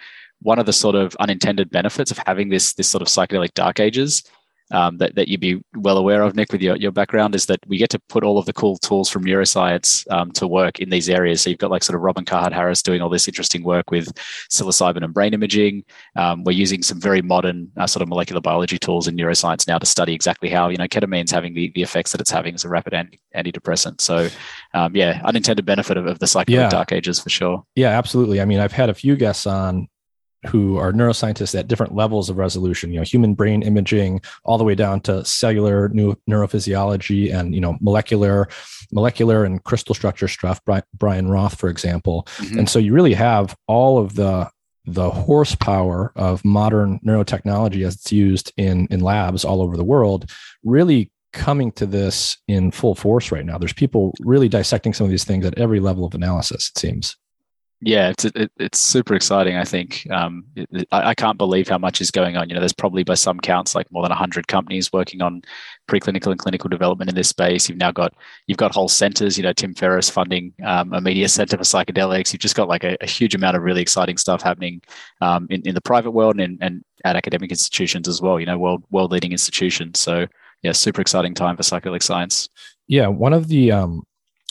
[0.41, 3.79] one of the sort of unintended benefits of having this this sort of psychedelic dark
[3.79, 4.23] ages
[4.71, 7.59] um, that, that you'd be well aware of, Nick, with your, your background, is that
[7.67, 10.89] we get to put all of the cool tools from neuroscience um, to work in
[10.89, 11.41] these areas.
[11.41, 14.13] So you've got like sort of Robin Carhart Harris doing all this interesting work with
[14.49, 15.83] psilocybin and brain imaging.
[16.15, 19.77] Um, we're using some very modern uh, sort of molecular biology tools in neuroscience now
[19.77, 22.65] to study exactly how, you know, ketamine's having the, the effects that it's having as
[22.65, 24.01] a rapid anti- antidepressant.
[24.01, 24.29] So,
[24.73, 26.69] um, yeah, unintended benefit of, of the psychedelic yeah.
[26.69, 27.63] dark ages for sure.
[27.75, 28.41] Yeah, absolutely.
[28.41, 29.87] I mean, I've had a few guests on
[30.47, 34.63] who are neuroscientists at different levels of resolution, you know, human brain imaging all the
[34.63, 38.47] way down to cellular new neurophysiology and, you know, molecular,
[38.91, 40.59] molecular and crystal structure stuff,
[40.97, 42.27] Brian Roth, for example.
[42.37, 42.59] Mm-hmm.
[42.59, 44.49] And so you really have all of the
[44.85, 50.31] the horsepower of modern neurotechnology as it's used in in labs all over the world
[50.63, 53.57] really coming to this in full force right now.
[53.57, 56.71] There's people really dissecting some of these things at every level of analysis.
[56.75, 57.15] It seems.
[57.83, 59.57] Yeah, it's it, it's super exciting.
[59.57, 62.47] I think um, it, I, I, can't believe how much is going on.
[62.47, 65.41] You know, there's probably by some counts like more than hundred companies working on
[65.87, 67.67] preclinical and clinical development in this space.
[67.67, 68.13] You've now got
[68.45, 69.35] you've got whole centers.
[69.35, 72.31] You know, Tim Ferriss funding um, a media center for psychedelics.
[72.31, 74.83] You've just got like a, a huge amount of really exciting stuff happening
[75.21, 78.39] um, in in the private world and and at academic institutions as well.
[78.39, 79.99] You know, world world leading institutions.
[79.99, 80.27] So
[80.61, 82.47] yeah, super exciting time for psychedelic science.
[82.87, 84.03] Yeah, one of the um,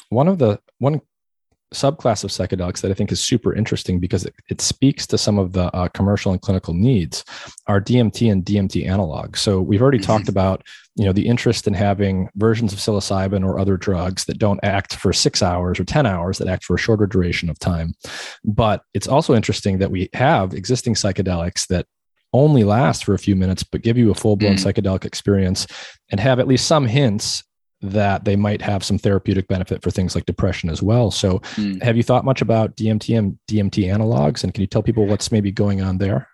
[0.09, 1.01] one of the one
[1.74, 5.38] subclass of psychedelics that I think is super interesting because it, it speaks to some
[5.38, 7.24] of the uh, commercial and clinical needs
[7.66, 9.38] are DMT and DMT analogs.
[9.38, 10.06] So we've already mm-hmm.
[10.06, 10.64] talked about
[10.96, 14.96] you know the interest in having versions of psilocybin or other drugs that don't act
[14.96, 17.94] for six hours or 10 hours that act for a shorter duration of time
[18.44, 21.87] but it's also interesting that we have existing psychedelics that
[22.33, 24.64] only last for a few minutes but give you a full-blown mm.
[24.64, 25.66] psychedelic experience
[26.11, 27.44] and have at least some hints
[27.83, 31.11] that they might have some therapeutic benefit for things like depression as well.
[31.11, 31.83] So, mm.
[31.83, 34.45] have you thought much about DMT and DMT analogs?
[34.45, 36.29] And can you tell people what's maybe going on there?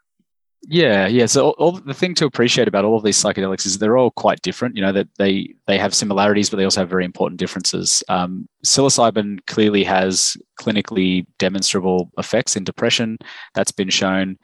[0.69, 1.27] Yeah, yeah.
[1.27, 4.11] So all, all, the thing to appreciate about all of these psychedelics is they're all
[4.11, 4.75] quite different.
[4.75, 8.03] You know that they they have similarities, but they also have very important differences.
[8.09, 13.19] Um, psilocybin clearly has clinically demonstrable effects in depression.
[13.55, 14.39] That's been shown.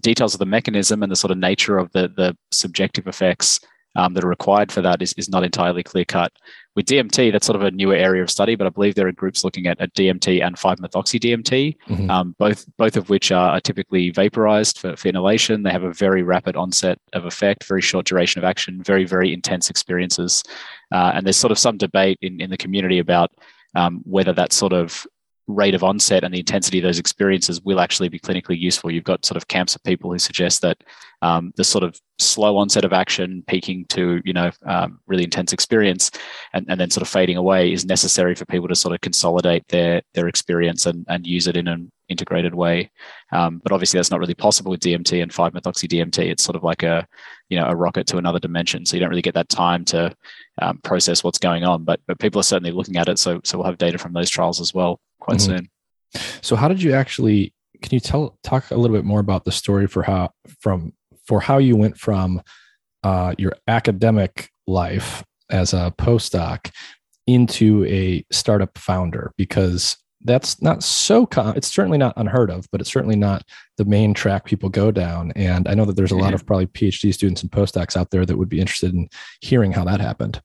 [0.00, 3.60] Details of the mechanism and the sort of nature of the the subjective effects
[3.98, 6.32] um, that are required for that is, is not entirely clear cut.
[6.76, 9.12] With DMT, that's sort of a newer area of study, but I believe there are
[9.12, 12.08] groups looking at, at DMT and 5-methoxy DMT, mm-hmm.
[12.08, 15.64] um, both both of which are, are typically vaporized for, for, inhalation.
[15.64, 19.32] They have a very rapid onset of effect, very short duration of action, very very
[19.32, 20.44] intense experiences,
[20.92, 23.32] uh, and there's sort of some debate in in the community about
[23.74, 25.04] um, whether that sort of
[25.48, 28.90] rate of onset and the intensity of those experiences will actually be clinically useful.
[28.90, 30.78] You've got sort of camps of people who suggest that
[31.22, 35.52] um, the sort of slow onset of action peaking to you know um, really intense
[35.52, 36.10] experience
[36.52, 39.66] and, and then sort of fading away is necessary for people to sort of consolidate
[39.68, 42.90] their their experience and, and use it in an integrated way.
[43.32, 46.64] Um, but obviously that's not really possible with dmt and 5-methoxy dmt it's sort of
[46.64, 47.06] like a
[47.48, 48.84] you know a rocket to another dimension.
[48.84, 50.14] So you don't really get that time to
[50.60, 51.84] um, process what's going on.
[51.84, 53.18] But but people are certainly looking at it.
[53.18, 56.20] So so we'll have data from those trials as well quite mm-hmm.
[56.40, 59.52] so how did you actually can you tell talk a little bit more about the
[59.52, 60.92] story for how from
[61.26, 62.42] for how you went from
[63.04, 66.70] uh, your academic life as a postdoc
[67.26, 69.32] into a startup founder?
[69.36, 73.44] Because that's not so com- it's certainly not unheard of but it's certainly not
[73.76, 75.30] the main track people go down.
[75.36, 78.26] And i know that there's a lot of probably phd students and postdocs out there
[78.26, 79.08] that would be interested in
[79.40, 80.42] hearing how that happened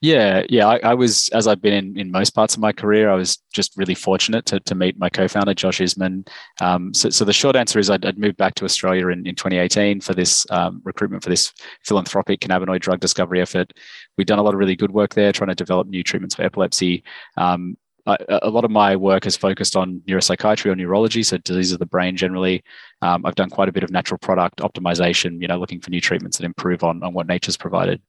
[0.00, 0.66] yeah, yeah.
[0.66, 3.38] I, I, was, as I've been in, in most parts of my career, I was
[3.52, 6.28] just really fortunate to, to meet my co-founder, Josh Isman.
[6.60, 9.34] Um, so, so the short answer is I'd, I'd, moved back to Australia in, in
[9.34, 11.52] 2018 for this um, recruitment for this
[11.84, 13.72] philanthropic cannabinoid drug discovery effort.
[14.18, 16.42] We've done a lot of really good work there, trying to develop new treatments for
[16.42, 17.02] epilepsy.
[17.36, 21.80] Um, a lot of my work has focused on neuropsychiatry or neurology, so diseases of
[21.80, 22.62] the brain generally.
[23.02, 26.00] Um, I've done quite a bit of natural product optimization, you know, looking for new
[26.00, 28.00] treatments that improve on, on what nature's provided.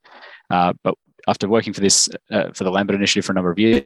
[0.51, 0.93] Uh, but
[1.27, 3.83] after working for this uh, for the Lambert Initiative for a number of years.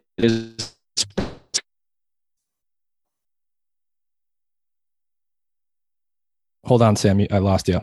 [6.66, 7.26] Hold on, Sam.
[7.32, 7.82] I lost you.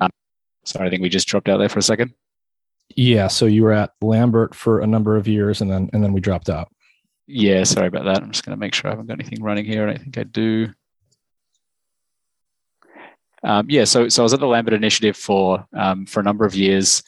[0.00, 0.10] Um,
[0.64, 2.14] sorry, I think we just dropped out there for a second.
[2.96, 6.12] Yeah, so you were at Lambert for a number of years, and then and then
[6.12, 6.72] we dropped out.
[7.26, 8.22] Yeah, sorry about that.
[8.22, 9.88] I'm just going to make sure I haven't got anything running here.
[9.88, 10.68] I think I do.
[13.46, 16.44] Um, yeah, so so I was at the Lambert Initiative for um, for a number
[16.44, 17.02] of years.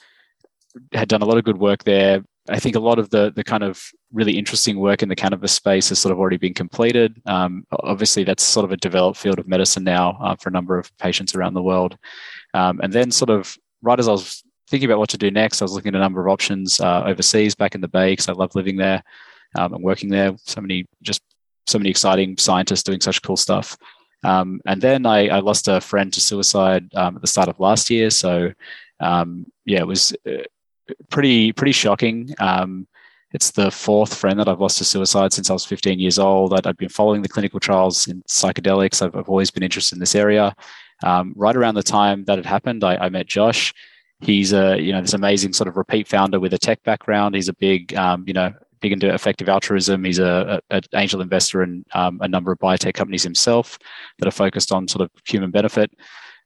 [0.92, 2.22] Had done a lot of good work there.
[2.48, 5.52] I think a lot of the the kind of really interesting work in the cannabis
[5.52, 7.20] space has sort of already been completed.
[7.26, 10.78] Um, obviously, that's sort of a developed field of medicine now uh, for a number
[10.78, 11.98] of patients around the world.
[12.54, 15.60] Um, and then, sort of right as I was thinking about what to do next,
[15.60, 18.28] I was looking at a number of options uh, overseas, back in the Bay, because
[18.28, 19.02] I love living there
[19.56, 20.36] um, and working there.
[20.44, 21.20] So many just
[21.66, 23.76] so many exciting scientists doing such cool stuff.
[24.24, 27.60] Um, and then I, I, lost a friend to suicide um, at the start of
[27.60, 28.10] last year.
[28.10, 28.52] So
[28.98, 30.42] um, yeah, it was uh,
[31.08, 32.34] pretty pretty shocking.
[32.40, 32.88] Um,
[33.32, 36.54] it's the fourth friend that I've lost to suicide since I was 15 years old.
[36.54, 39.02] I'd, I'd been following the clinical trials in psychedelics.
[39.02, 40.56] I've, I've always been interested in this area.
[41.04, 43.72] Um, right around the time that it happened, I, I, met Josh.
[44.20, 47.36] He's a you know this amazing sort of repeat founder with a tech background.
[47.36, 50.04] He's a big um, you know big into effective altruism.
[50.04, 53.78] He's a, a, a angel investor in um, a number of biotech companies himself
[54.18, 55.90] that are focused on sort of human benefit.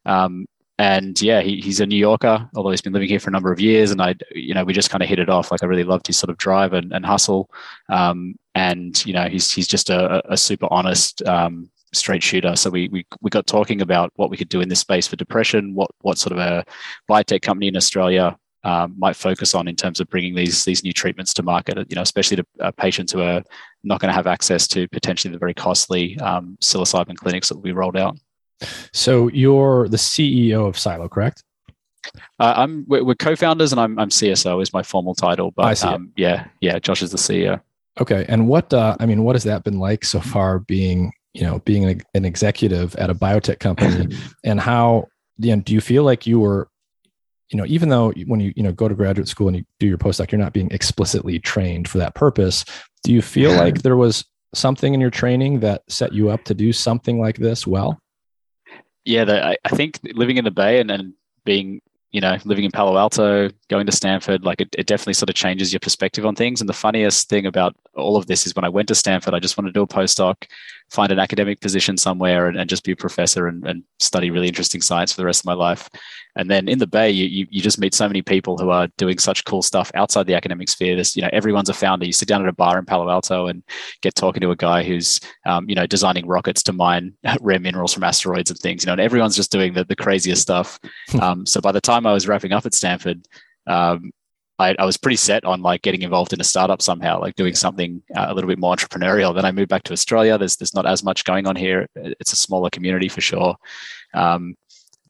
[0.05, 0.47] Um,
[0.79, 3.53] and yeah, he, he's a New Yorker, although he's been living here for a number
[3.53, 3.91] of years.
[3.91, 5.51] And I, you know, we just kind of hit it off.
[5.51, 7.51] Like I really loved his sort of drive and, and hustle.
[7.89, 12.57] Um, and you know, he's he's just a, a super honest, um, straight shooter.
[12.57, 15.17] So we, we we got talking about what we could do in this space for
[15.17, 16.65] depression, what what sort of a
[17.09, 20.93] biotech company in Australia um, might focus on in terms of bringing these these new
[20.93, 21.77] treatments to market.
[21.89, 23.43] You know, especially to uh, patients who are
[23.85, 27.63] not going to have access to potentially the very costly um, psilocybin clinics that will
[27.63, 28.17] be rolled out.
[28.93, 31.43] So you're the CEO of Psylo, correct?
[32.39, 35.51] Uh, I'm we're, we're, co-founders, and I'm I'm CSO is my formal title.
[35.53, 37.61] But um, yeah, yeah, Josh is the CEO.
[38.01, 40.61] Okay, and what uh, I mean, what has that been like so far?
[40.61, 45.09] Being you know being an, an executive at a biotech company, and how
[45.39, 46.69] you know, do you feel like you were
[47.53, 49.87] you know even though when you you know go to graduate school and you do
[49.87, 52.65] your postdoc you're not being explicitly trained for that purpose.
[53.05, 54.25] Do you feel like there was
[54.55, 58.01] something in your training that set you up to do something like this well?
[59.05, 61.81] Yeah the, I, I think living in the bay and, and being
[62.13, 65.35] you know, living in Palo Alto, going to Stanford, like it, it, definitely sort of
[65.35, 66.61] changes your perspective on things.
[66.61, 69.39] And the funniest thing about all of this is when I went to Stanford, I
[69.39, 70.45] just wanted to do a postdoc,
[70.93, 74.49] find an academic position somewhere and, and just be a professor and, and, study really
[74.49, 75.89] interesting science for the rest of my life.
[76.35, 78.89] And then in the Bay, you, you, you just meet so many people who are
[78.99, 80.97] doing such cool stuff outside the academic sphere.
[80.97, 82.05] This, you know, everyone's a founder.
[82.05, 83.63] You sit down at a bar in Palo Alto and
[84.03, 87.95] get talking to a guy who's, um, you know, designing rockets to mine rare minerals
[87.95, 90.81] from asteroids and things, you know, and everyone's just doing the, the craziest stuff.
[91.23, 93.27] um, so by the time I was wrapping up at Stanford,
[93.67, 94.11] um,
[94.59, 97.55] I, I, was pretty set on like getting involved in a startup somehow, like doing
[97.55, 99.35] something uh, a little bit more entrepreneurial.
[99.35, 100.39] Then I moved back to Australia.
[100.39, 101.89] There's there's not as much going on here.
[101.95, 103.57] It's a smaller community for sure.
[104.15, 104.57] Um,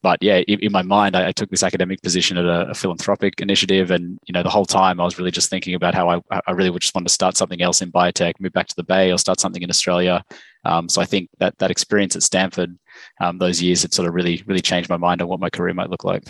[0.03, 2.73] but yeah, in, in my mind, I, I, took this academic position at a, a,
[2.73, 6.09] philanthropic initiative, and you know, the whole time I was really just thinking about how
[6.09, 8.75] I, I really would just want to start something else in biotech, move back to
[8.75, 10.23] the Bay, or start something in Australia.
[10.65, 12.77] Um, so I think that that experience at Stanford,
[13.21, 15.73] um, those years, had sort of really really changed my mind on what my career
[15.73, 16.23] might look like.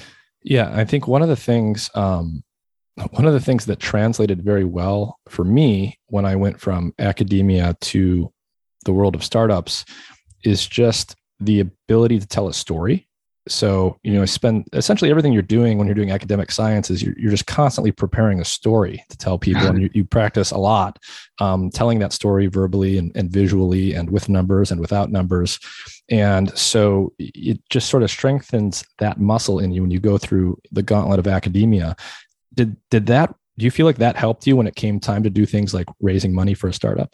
[0.43, 2.43] Yeah, I think one of the things um,
[3.11, 7.75] one of the things that translated very well for me when I went from academia
[7.81, 8.31] to
[8.85, 9.85] the world of startups
[10.43, 13.07] is just the ability to tell a story.
[13.49, 17.03] So, you know, I spend essentially everything you're doing when you're doing academic science is
[17.03, 20.57] you're, you're just constantly preparing a story to tell people, and you, you practice a
[20.57, 20.97] lot
[21.41, 25.59] um, telling that story verbally and, and visually, and with numbers and without numbers.
[26.09, 30.57] And so it just sort of strengthens that muscle in you when you go through
[30.71, 31.97] the gauntlet of academia
[32.53, 35.29] did did that do you feel like that helped you when it came time to
[35.29, 37.13] do things like raising money for a startup?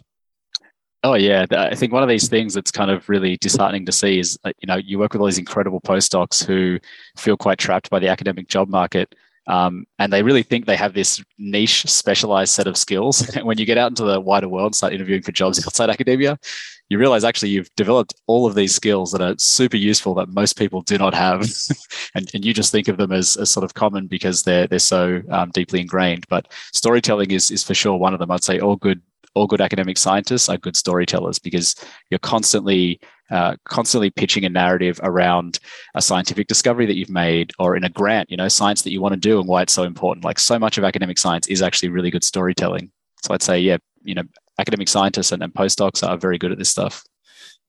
[1.02, 1.46] Oh yeah.
[1.50, 4.66] I think one of these things that's kind of really disheartening to see is you
[4.66, 6.78] know you work with all these incredible postdocs who
[7.16, 9.14] feel quite trapped by the academic job market
[9.46, 13.28] um, and they really think they have this niche specialized set of skills.
[13.36, 15.90] And when you get out into the wider world and start interviewing for jobs outside
[15.90, 16.38] academia
[16.90, 20.58] you realize actually you've developed all of these skills that are super useful that most
[20.58, 21.48] people do not have.
[22.12, 24.80] And, and you just think of them as, as sort of common because they're they're
[24.80, 26.26] so um, deeply ingrained.
[26.28, 28.32] But storytelling is is for sure one of them.
[28.32, 29.00] I'd say all good
[29.34, 31.76] all good academic scientists are good storytellers because
[32.10, 32.98] you're constantly
[33.30, 35.60] uh, constantly pitching a narrative around
[35.94, 39.00] a scientific discovery that you've made or in a grant you know science that you
[39.00, 40.24] want to do and why it's so important.
[40.24, 42.90] Like so much of academic science is actually really good storytelling.
[43.22, 44.24] So i'd say yeah you know
[44.60, 47.02] academic scientists and, and postdocs are very good at this stuff.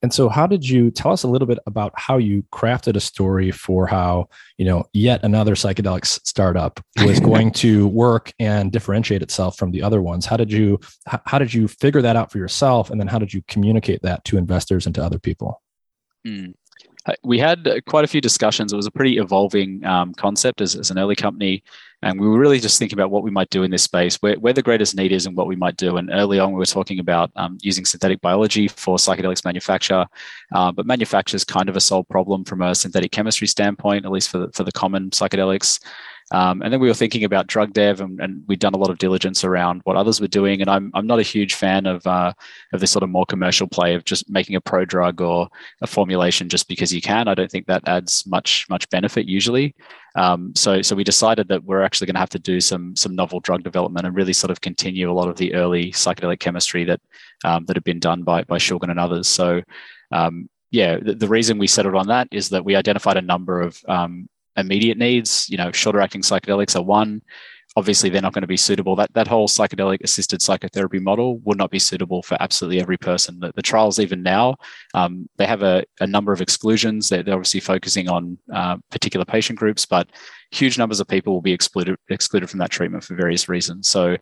[0.03, 2.99] And so, how did you tell us a little bit about how you crafted a
[2.99, 9.21] story for how you know yet another psychedelics startup was going to work and differentiate
[9.21, 10.25] itself from the other ones?
[10.25, 13.31] How did you how did you figure that out for yourself, and then how did
[13.33, 15.61] you communicate that to investors and to other people?
[16.25, 16.53] Mm.
[17.23, 18.71] We had quite a few discussions.
[18.71, 21.63] It was a pretty evolving um, concept as, as an early company.
[22.03, 24.35] And we were really just thinking about what we might do in this space, where,
[24.35, 25.97] where the greatest need is and what we might do.
[25.97, 30.07] And early on, we were talking about um, using synthetic biology for psychedelics manufacture.
[30.53, 34.11] Uh, but manufacture is kind of a solved problem from a synthetic chemistry standpoint, at
[34.11, 35.79] least for the, for the common psychedelics.
[36.31, 38.89] Um, and then we were thinking about drug dev, and, and, we'd done a lot
[38.89, 40.61] of diligence around what others were doing.
[40.61, 42.33] And I'm I'm not a huge fan of uh,
[42.73, 45.49] of this sort of more commercial play of just making a pro drug or
[45.81, 47.27] a formulation just because you can.
[47.27, 49.75] I don't think that adds much much benefit usually.
[50.15, 53.15] Um, so so we decided that we're actually going to have to do some some
[53.15, 56.85] novel drug development and really sort of continue a lot of the early psychedelic chemistry
[56.85, 57.01] that
[57.43, 59.27] um, that had been done by by Shulgin and others.
[59.27, 59.61] So
[60.11, 63.61] um, yeah, the, the, reason we settled on that is that we identified a number
[63.61, 65.47] of um, immediate needs.
[65.49, 67.21] You know, shorter acting psychedelics are one.
[67.77, 68.97] Obviously, they're not going to be suitable.
[68.97, 73.39] That that whole psychedelic assisted psychotherapy model would not be suitable for absolutely every person.
[73.39, 74.57] The, the trials, even now,
[74.93, 77.07] um, they have a, a, number of exclusions.
[77.07, 80.09] They're, they're obviously focusing on uh, particular patient groups, but
[80.51, 83.87] huge numbers of people will be excluded excluded from that treatment for various reasons.
[83.87, 84.17] So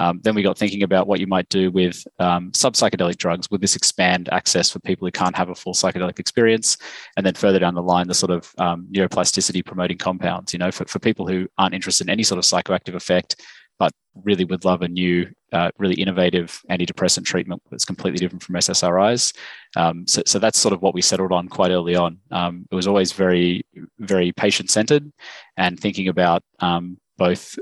[0.00, 3.50] um, then we got thinking about what you might do with um, sub psychedelic drugs.
[3.50, 6.78] Would this expand access for people who can't have a full psychedelic experience?
[7.18, 10.72] And then further down the line, the sort of um, neuroplasticity promoting compounds, you know,
[10.72, 13.42] for, for people who aren't interested in any sort of psychoactive effect,
[13.78, 13.92] but
[14.24, 19.36] really would love a new, uh, really innovative antidepressant treatment that's completely different from SSRIs.
[19.76, 22.18] Um, so, so that's sort of what we settled on quite early on.
[22.30, 23.66] Um, it was always very,
[23.98, 25.12] very patient centered
[25.58, 27.58] and thinking about um, both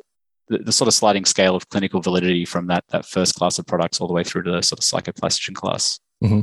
[0.48, 3.66] the, the, sort of sliding scale of clinical validity from that, that first class of
[3.66, 6.00] products all the way through to the sort of psychoplastogen class.
[6.22, 6.40] Mm-hmm.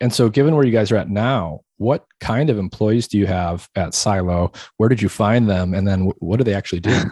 [0.00, 3.26] And so, given where you guys are at now, what kind of employees do you
[3.26, 4.54] have at Psylo?
[4.76, 5.74] Where did you find them?
[5.74, 7.02] And then what do they actually do?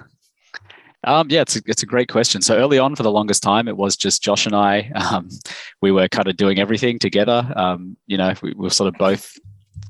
[1.07, 2.40] Um, yeah, it's a, it's a great question.
[2.40, 4.90] So early on, for the longest time, it was just Josh and I.
[4.95, 5.28] Um,
[5.82, 7.53] we were kind of doing everything together.
[7.57, 9.34] Um, you know, we, we, were sort of both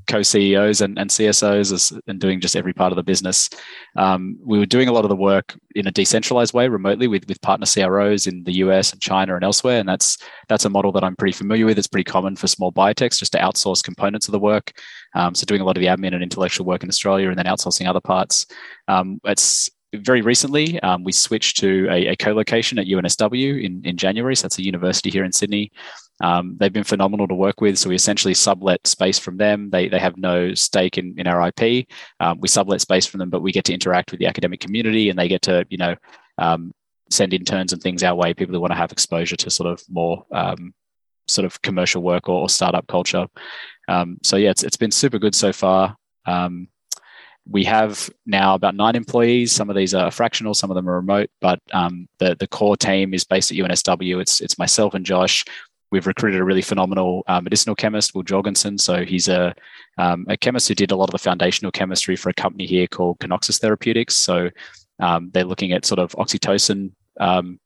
[0.06, 3.48] co-CEOs and, and CSOs and doing just every part of the business.
[3.96, 7.26] Um, we were doing a lot of the work in a decentralized way, remotely with
[7.28, 9.78] with partner CROs in the US and China and elsewhere.
[9.78, 10.18] And that's
[10.48, 11.78] that's a model that I'm pretty familiar with.
[11.78, 14.72] It's pretty common for small biotechs just to outsource components of the work.
[15.14, 17.46] Um, so doing a lot of the admin and intellectual work in Australia, and then
[17.46, 18.46] outsourcing other parts.
[18.88, 23.96] Um, it's very recently, um, we switched to a, a, co-location at UNSW in, in
[23.96, 24.34] January.
[24.34, 25.70] So that's a university here in Sydney.
[26.24, 27.76] Um, they've been phenomenal to work with.
[27.78, 29.68] So we essentially sublet space from them.
[29.68, 31.86] They, they have no stake in, in our IP.
[32.18, 35.10] Um, we sublet space from them, but we get to interact with the academic community
[35.10, 35.94] and they get to, you know,
[36.38, 36.72] um,
[37.10, 39.82] send interns and things our way, people who want to have exposure to sort of
[39.90, 40.72] more um,
[41.28, 43.26] sort of commercial work or, or startup culture.
[43.88, 45.94] Um, so yeah, it's, it's been super good so far.
[46.24, 46.68] Um,
[47.46, 49.52] we have now about nine employees.
[49.52, 53.12] Some of these are fractional, some of them are remote, but the the core team
[53.12, 54.22] is based at UNSW.
[54.22, 55.44] It's it's myself and Josh.
[55.94, 58.78] We've recruited a really phenomenal uh, medicinal chemist, Will Jorgensen.
[58.78, 59.54] So he's a
[59.96, 62.88] um, a chemist who did a lot of the foundational chemistry for a company here
[62.88, 64.16] called Kinoxis Therapeutics.
[64.16, 64.50] So
[64.98, 66.90] um, they're looking at sort of oxytocin
[67.20, 67.60] um,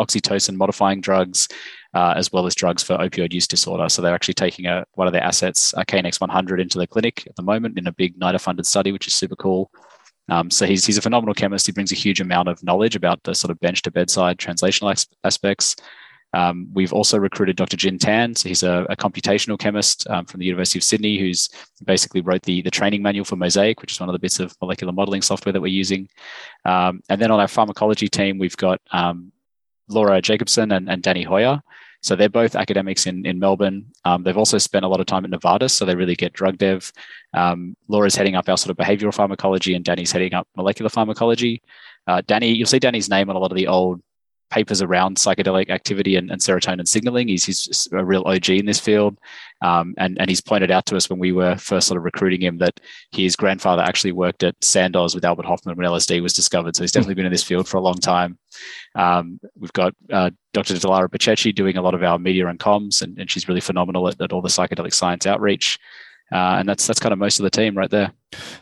[0.00, 1.46] oxytocin modifying drugs
[1.94, 3.88] uh, as well as drugs for opioid use disorder.
[3.88, 7.24] So they're actually taking a, one of their assets, a KNX 100, into the clinic
[7.28, 9.70] at the moment in a big NIDA funded study, which is super cool.
[10.28, 11.66] Um, so he's, he's a phenomenal chemist.
[11.66, 15.06] He brings a huge amount of knowledge about the sort of bench to bedside translational
[15.22, 15.76] aspects.
[16.32, 17.76] Um, we've also recruited Dr.
[17.76, 18.34] Jin Tan.
[18.34, 21.48] So he's a, a computational chemist um, from the University of Sydney who's
[21.84, 24.54] basically wrote the, the training manual for Mosaic, which is one of the bits of
[24.60, 26.08] molecular modeling software that we're using.
[26.64, 29.32] Um, and then on our pharmacology team, we've got um,
[29.88, 31.60] Laura Jacobson and, and Danny Hoyer.
[32.02, 33.86] So they're both academics in, in Melbourne.
[34.06, 36.56] Um, they've also spent a lot of time at Novartis, so they really get drug
[36.56, 36.90] dev.
[37.34, 41.62] Um, Laura's heading up our sort of behavioral pharmacology, and Danny's heading up molecular pharmacology.
[42.06, 44.00] Uh, Danny, you'll see Danny's name on a lot of the old
[44.50, 47.28] papers around psychedelic activity and, and serotonin signaling.
[47.28, 49.18] He's, he's a real OG in this field.
[49.62, 52.42] Um, and, and he's pointed out to us when we were first sort of recruiting
[52.42, 52.80] him that
[53.12, 56.74] his grandfather actually worked at Sandoz with Albert Hofmann when LSD was discovered.
[56.74, 58.38] So he's definitely been in this field for a long time.
[58.94, 60.74] Um, we've got uh, Dr.
[60.74, 64.08] Delara Pachechi doing a lot of our media and comms, and, and she's really phenomenal
[64.08, 65.78] at, at all the psychedelic science outreach.
[66.32, 68.12] Uh, and that's that's kind of most of the team right there.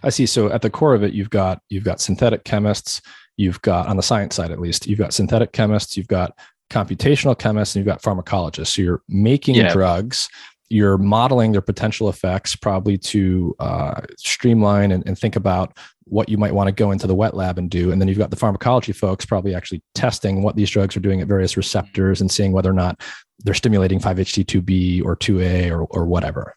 [0.02, 0.24] I see.
[0.24, 3.02] So at the core of it, you've got you've got synthetic chemists,
[3.38, 6.36] you've got on the science side at least, you've got synthetic chemists, you've got
[6.70, 8.74] computational chemists, and you've got pharmacologists.
[8.74, 9.72] So you're making yeah.
[9.72, 10.28] drugs,
[10.68, 16.36] you're modeling their potential effects, probably to uh, streamline and, and think about what you
[16.36, 17.92] might want to go into the wet lab and do.
[17.92, 21.20] And then you've got the pharmacology folks probably actually testing what these drugs are doing
[21.20, 23.00] at various receptors and seeing whether or not
[23.44, 26.54] they're stimulating 5-HT2B or 2A or, or whatever.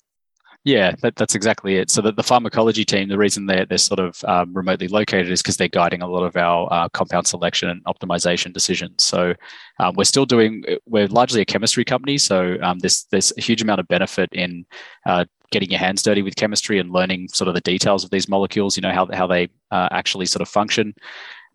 [0.63, 1.89] Yeah, that, that's exactly it.
[1.89, 5.41] So the, the pharmacology team, the reason they're, they're sort of um, remotely located is
[5.41, 9.03] because they're guiding a lot of our uh, compound selection and optimization decisions.
[9.03, 9.33] So
[9.79, 12.19] um, we're still doing, we're largely a chemistry company.
[12.19, 14.67] So um, there's, there's a huge amount of benefit in
[15.07, 18.29] uh, getting your hands dirty with chemistry and learning sort of the details of these
[18.29, 20.93] molecules, you know, how, how they uh, actually sort of function.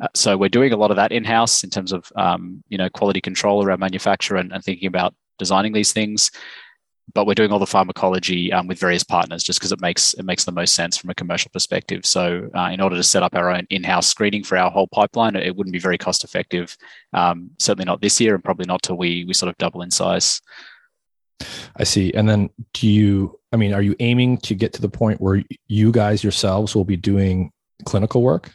[0.01, 2.91] Uh, so we're doing a lot of that in-house in terms of, um, you know,
[2.91, 6.33] quality control around manufacture and, and thinking about designing these things
[7.15, 10.25] but we're doing all the pharmacology um, with various partners just because it makes it
[10.25, 12.05] makes the most sense from a commercial perspective.
[12.05, 15.37] So, uh, in order to set up our own in-house screening for our whole pipeline,
[15.37, 16.77] it wouldn't be very cost effective.
[17.13, 19.91] Um, certainly not this year, and probably not till we we sort of double in
[19.91, 20.41] size.
[21.77, 22.13] I see.
[22.15, 23.39] And then, do you?
[23.53, 26.85] I mean, are you aiming to get to the point where you guys yourselves will
[26.85, 27.53] be doing
[27.85, 28.53] clinical work?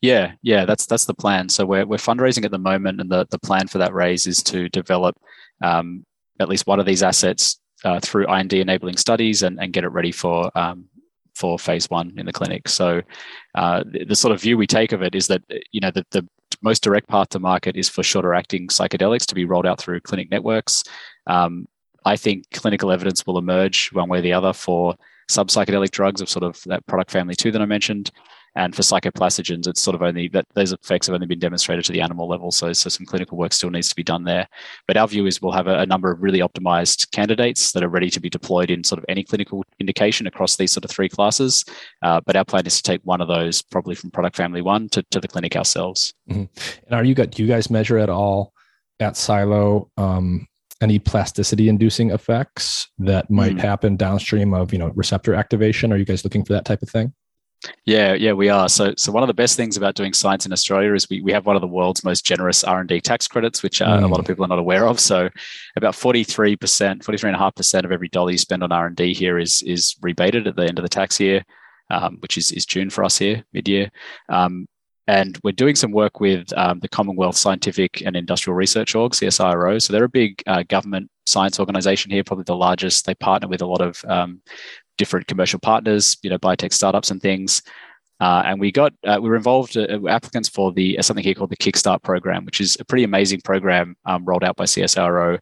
[0.00, 1.48] Yeah, yeah, that's that's the plan.
[1.48, 4.42] So we're we're fundraising at the moment, and the the plan for that raise is
[4.44, 5.16] to develop
[5.62, 6.04] um,
[6.40, 9.88] at least one of these assets uh, through IND enabling studies and, and get it
[9.88, 10.86] ready for um,
[11.34, 12.68] for phase one in the clinic.
[12.68, 13.00] So
[13.54, 16.04] uh, the, the, sort of view we take of it is that you know the,
[16.10, 16.26] the
[16.62, 20.00] most direct path to market is for shorter acting psychedelics to be rolled out through
[20.00, 20.82] clinic networks.
[21.26, 21.66] Um,
[22.04, 24.96] I think clinical evidence will emerge one way or the other for
[25.28, 28.10] sub psychedelic drugs of sort of that product family two that I mentioned.
[28.58, 31.92] And for psychoplastogens, it's sort of only that those effects have only been demonstrated to
[31.92, 32.50] the animal level.
[32.50, 34.48] So, so some clinical work still needs to be done there.
[34.88, 37.88] But our view is we'll have a, a number of really optimized candidates that are
[37.88, 41.08] ready to be deployed in sort of any clinical indication across these sort of three
[41.08, 41.64] classes.
[42.02, 44.88] Uh, but our plan is to take one of those, probably from product family one,
[44.88, 46.12] to, to the clinic ourselves.
[46.28, 46.44] Mm-hmm.
[46.86, 47.30] And are you got?
[47.30, 48.52] Do you guys measure at all
[48.98, 50.48] at Psylo um,
[50.80, 53.60] any plasticity inducing effects that might mm.
[53.60, 55.92] happen downstream of you know receptor activation?
[55.92, 57.12] Are you guys looking for that type of thing?
[57.84, 58.68] Yeah, yeah, we are.
[58.68, 61.32] So, so one of the best things about doing science in Australia is we, we
[61.32, 64.04] have one of the world's most generous R and D tax credits, which uh, mm.
[64.04, 65.00] a lot of people are not aware of.
[65.00, 65.28] So,
[65.76, 68.62] about forty three percent, forty three and a half percent of every dollar you spend
[68.62, 71.42] on R and D here is is rebated at the end of the tax year,
[71.90, 73.90] um, which is is June for us here, mid year.
[74.28, 74.68] Um,
[75.08, 79.80] and we're doing some work with um, the Commonwealth Scientific and Industrial Research Org, CSIRO.
[79.80, 83.06] So they're a big uh, government science organization here, probably the largest.
[83.06, 84.42] They partner with a lot of um,
[84.98, 87.62] different commercial partners, you know, biotech startups and things.
[88.20, 91.34] Uh, and we got uh, we were involved uh, applicants for the uh, something here
[91.34, 95.38] called the Kickstart program, which is a pretty amazing program um, rolled out by CSIRO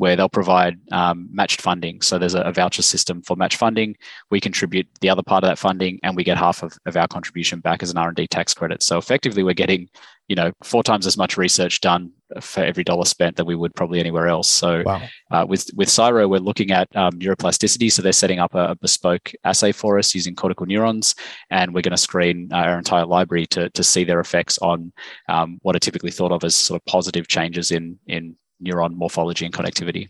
[0.00, 2.00] where they'll provide um, matched funding.
[2.00, 3.96] So there's a, a, voucher system for match funding.
[4.30, 7.06] We contribute the other part of that funding, and we get half of, of our
[7.06, 8.82] contribution back as an R&D tax credit.
[8.82, 9.90] So effectively, we're getting
[10.28, 13.74] you know four times as much research done for every dollar spent that we would
[13.74, 14.48] probably anywhere else.
[14.48, 15.02] So wow.
[15.30, 17.90] uh, with with CSIRO, we're looking at um, neuroplasticity.
[17.90, 21.14] So they're setting up a, a, bespoke assay for us using cortical neurons,
[21.50, 24.92] and we're going to screen our entire library to to see their effects on
[25.28, 29.44] um, what are typically thought of as sort of positive changes in in neuron morphology
[29.44, 30.08] and connectivity.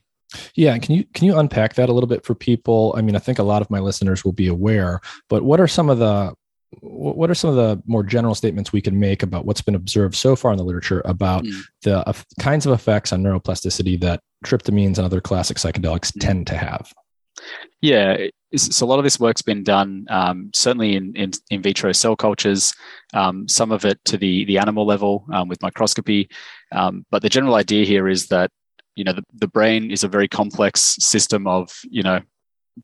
[0.54, 2.94] Yeah, And can you can you unpack that a little bit for people?
[2.96, 5.68] I mean, I think a lot of my listeners will be aware, but what are
[5.68, 6.34] some of the
[6.80, 10.14] what are some of the more general statements we can make about what's been observed
[10.14, 11.60] so far in the literature about mm.
[11.82, 16.20] the uh, kinds of effects on neuroplasticity that tryptamines and other classic psychedelics mm.
[16.20, 16.92] tend to have?
[17.80, 21.92] Yeah, so a lot of this work's been done um, certainly in, in, in vitro
[21.92, 22.72] cell cultures,
[23.14, 26.28] um, some of it to the the animal level um, with microscopy,
[26.72, 28.50] um, but the general idea here is that
[28.96, 32.20] you know the, the brain is a very complex system of you know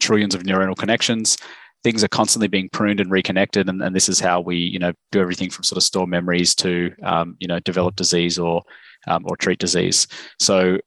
[0.00, 1.36] trillions of neuronal connections.
[1.84, 4.92] Things are constantly being pruned and reconnected, and, and this is how we you know
[5.12, 8.62] do everything from sort of store memories to um, you know develop disease or
[9.06, 10.06] um, or treat disease.
[10.38, 10.78] So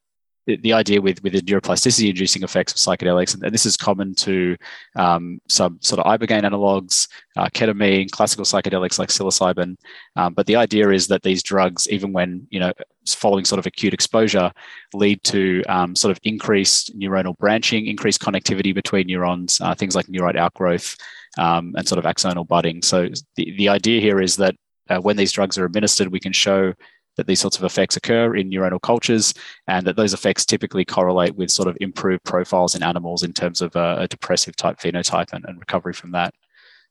[0.46, 4.56] the, idea with with the neuroplasticity inducing effects of psychedelics, and, this is common to
[4.96, 9.76] um, some sort of ibogaine analogs, uh, ketamine, classical psychedelics like psilocybin.
[10.16, 12.74] Um, but the idea is that these drugs, even when you know
[13.08, 14.52] following sort of acute exposure,
[14.94, 20.08] lead to um, sort of increased neuronal branching, increased connectivity between neurons, uh, things like
[20.08, 20.98] neurite outgrowth,
[21.38, 22.82] um, and sort of axonal budding.
[22.82, 24.56] So the the idea here is that
[24.90, 26.74] uh, when these drugs are administered, we can show
[27.20, 29.34] that these sorts of effects occur in neuronal cultures
[29.68, 33.62] and that those effects typically correlate with sort of improved profiles in animals in terms
[33.62, 36.34] of a, a depressive type phenotype and, and, recovery from that.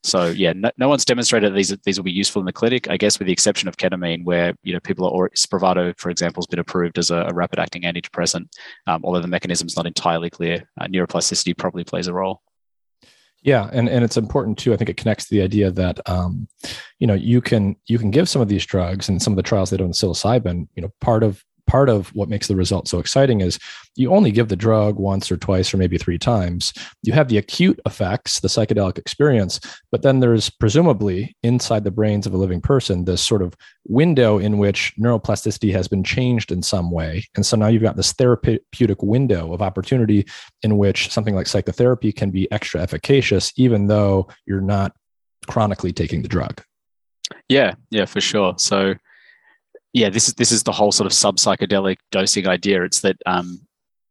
[0.02, 2.90] So yeah, no, no, one's demonstrated that these these will be useful in the clinic.
[2.90, 6.10] I guess with the exception of ketamine, where you know people are or Spravato, for
[6.10, 8.48] example, has been approved as a, a rapid acting antidepressant,
[8.86, 10.68] um, although the mechanism is not entirely clear.
[10.78, 12.42] Uh, neuroplasticity probably plays a role.
[13.42, 14.72] Yeah, and and it's important too.
[14.72, 16.48] I think it connects to the idea that um,
[16.98, 19.42] you know you can you can give some of these drugs and some of the
[19.42, 20.66] trials they do in psilocybin.
[20.74, 23.58] You know, part of part of what makes the result so exciting is
[23.94, 26.72] you only give the drug once or twice or maybe three times.
[27.02, 29.60] You have the acute effects, the psychedelic experience,
[29.92, 33.54] but then there's presumably inside the brains of a living person this sort of
[33.86, 37.24] window in which neuroplasticity has been changed in some way.
[37.36, 40.26] And so now you've got this therapeutic window of opportunity
[40.62, 44.92] in which something like psychotherapy can be extra efficacious, even though you're not
[45.46, 46.62] chronically taking the drug.
[47.48, 48.54] Yeah, yeah, for sure.
[48.56, 48.94] So
[49.98, 52.84] yeah, this is this is the whole sort of sub psychedelic dosing idea.
[52.84, 53.60] It's that um,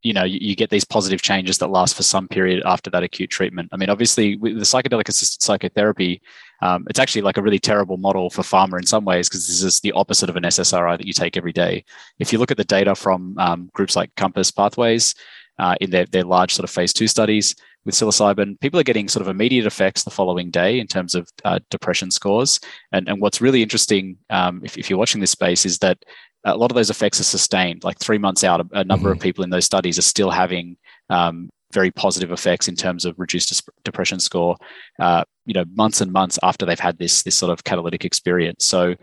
[0.03, 3.03] you know you, you, get these positive changes that last for some period after that
[3.03, 3.69] acute treatment.
[3.71, 6.21] I mean, obviously, with the psychedelic assisted psychotherapy,
[6.61, 9.63] um, it's actually like a really terrible model for pharma in some ways because this
[9.63, 11.85] is the opposite of an SSRI that you take every day.
[12.19, 15.15] If you look at the data from um, groups like Compass Pathways
[15.57, 17.55] uh, in their their large sort of phase two studies,
[17.88, 21.29] with psilocybin, people are getting sort of immediate effects the following day in terms of
[21.45, 22.59] uh, depression scores.
[22.91, 25.97] And, and what's really interesting, um, if, if you're watching this space, is that
[26.43, 27.85] a lot of those effects are sustained.
[27.85, 29.17] Like three months out, a, a number mm-hmm.
[29.17, 30.75] of people in those studies are still having
[31.09, 34.57] um, very positive effects in terms of reduced depression score.
[34.99, 38.65] Uh, you know, months and months after they've had this this sort of catalytic experience.
[38.65, 38.95] So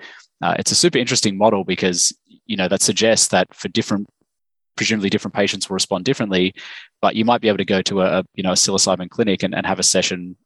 [0.43, 2.13] uh, it's a super interesting model because
[2.45, 4.09] you know that suggests that for different
[4.77, 6.55] presumably different patients will respond differently,
[7.01, 9.55] but you might be able to go to a, you know a psilocybin clinic and,
[9.55, 10.37] and have a session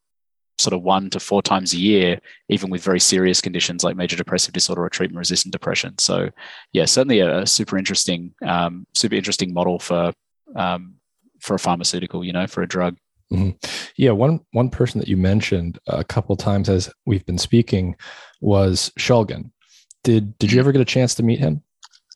[0.59, 4.16] sort of one to four times a year, even with very serious conditions like major
[4.16, 5.97] depressive disorder or treatment resistant depression.
[5.99, 6.31] So,
[6.72, 10.12] yeah, certainly a, a super interesting, um, super interesting model for
[10.57, 10.95] um,
[11.41, 12.97] for a pharmaceutical, you know, for a drug.
[13.33, 13.51] Mm-hmm.
[13.97, 17.97] Yeah, one one person that you mentioned a couple times as we've been speaking
[18.41, 19.51] was Shulgin.
[20.03, 20.61] Did did you mm-hmm.
[20.61, 21.62] ever get a chance to meet him?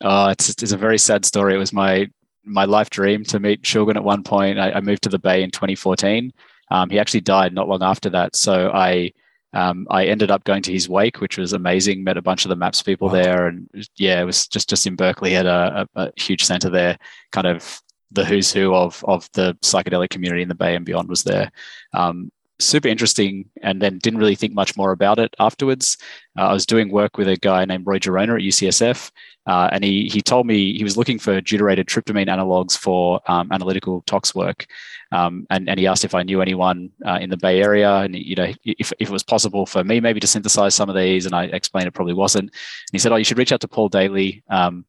[0.02, 1.54] Oh, it's it's a very sad story.
[1.54, 2.10] It was my
[2.44, 4.58] my life dream to meet Shulgin at one point.
[4.58, 6.32] I, I moved to the Bay in 2014.
[6.70, 9.12] Um, he actually died not long after that, so I
[9.52, 12.02] um, I ended up going to his wake, which was amazing.
[12.02, 13.14] Met a bunch of the Maps people wow.
[13.14, 16.70] there, and yeah, it was just just in Berkeley at a, a, a, huge center
[16.70, 16.98] there.
[17.32, 17.80] Kind of
[18.10, 21.50] the who's who of of the psychedelic community in the Bay and beyond was there.
[21.92, 22.32] Um,
[22.64, 25.96] super interesting, and then didn't really think much more about it afterwards.
[26.38, 29.10] Uh, I was doing work with a guy named Roy Gerona at UCSF,
[29.46, 33.50] uh, and he he told me he was looking for deuterated tryptamine analogs for um,
[33.52, 34.66] analytical tox work,
[35.10, 38.14] um, and and he asked if I knew anyone uh, in the Bay Area, and
[38.14, 41.26] you know if, if it was possible for me maybe to synthesize some of these,
[41.26, 42.44] and I explained it probably wasn't.
[42.44, 44.84] And he said, "Oh, you should reach out to Paul Daley." Um,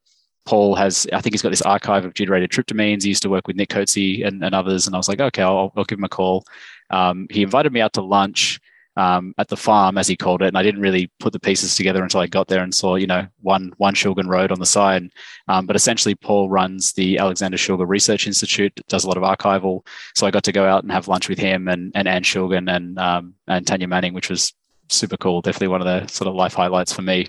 [0.45, 3.03] Paul has, I think he's got this archive of deuterated tryptamines.
[3.03, 5.41] He used to work with Nick Cozzi and, and others, and I was like, okay,
[5.41, 6.43] I'll, I'll give him a call.
[6.93, 8.61] Um, he invited me out to lunch
[8.95, 10.47] um, at the farm, as he called it.
[10.47, 13.07] And I didn't really put the pieces together until I got there and saw, you
[13.07, 15.09] know, one one Shulgin Road on the side.
[15.47, 19.85] Um, but essentially, Paul runs the Alexander Shulgin Research Institute, does a lot of archival.
[20.15, 22.73] So I got to go out and have lunch with him and and Anne Shulgin
[22.73, 24.53] and um, and Tania Manning, which was
[24.89, 25.41] super cool.
[25.41, 27.27] Definitely one of the sort of life highlights for me.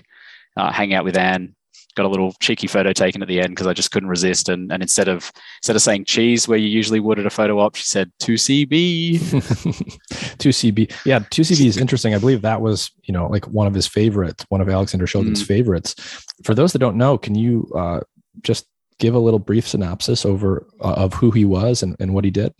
[0.57, 1.53] Uh, hanging out with Anne,
[1.95, 4.49] got a little cheeky photo taken at the end because I just couldn't resist.
[4.49, 5.31] And, and instead of
[5.61, 8.33] instead of saying cheese where you usually would at a photo op, she said two
[8.33, 9.19] CB.
[10.37, 10.91] two CB.
[11.05, 12.13] Yeah, two CB is interesting.
[12.13, 15.43] I believe that was you know like one of his favorites, one of Alexander Shulgin's
[15.43, 15.47] mm.
[15.47, 15.95] favorites.
[16.43, 18.01] For those that don't know, can you uh,
[18.41, 18.67] just
[18.99, 22.31] give a little brief synopsis over uh, of who he was and, and what he
[22.31, 22.53] did?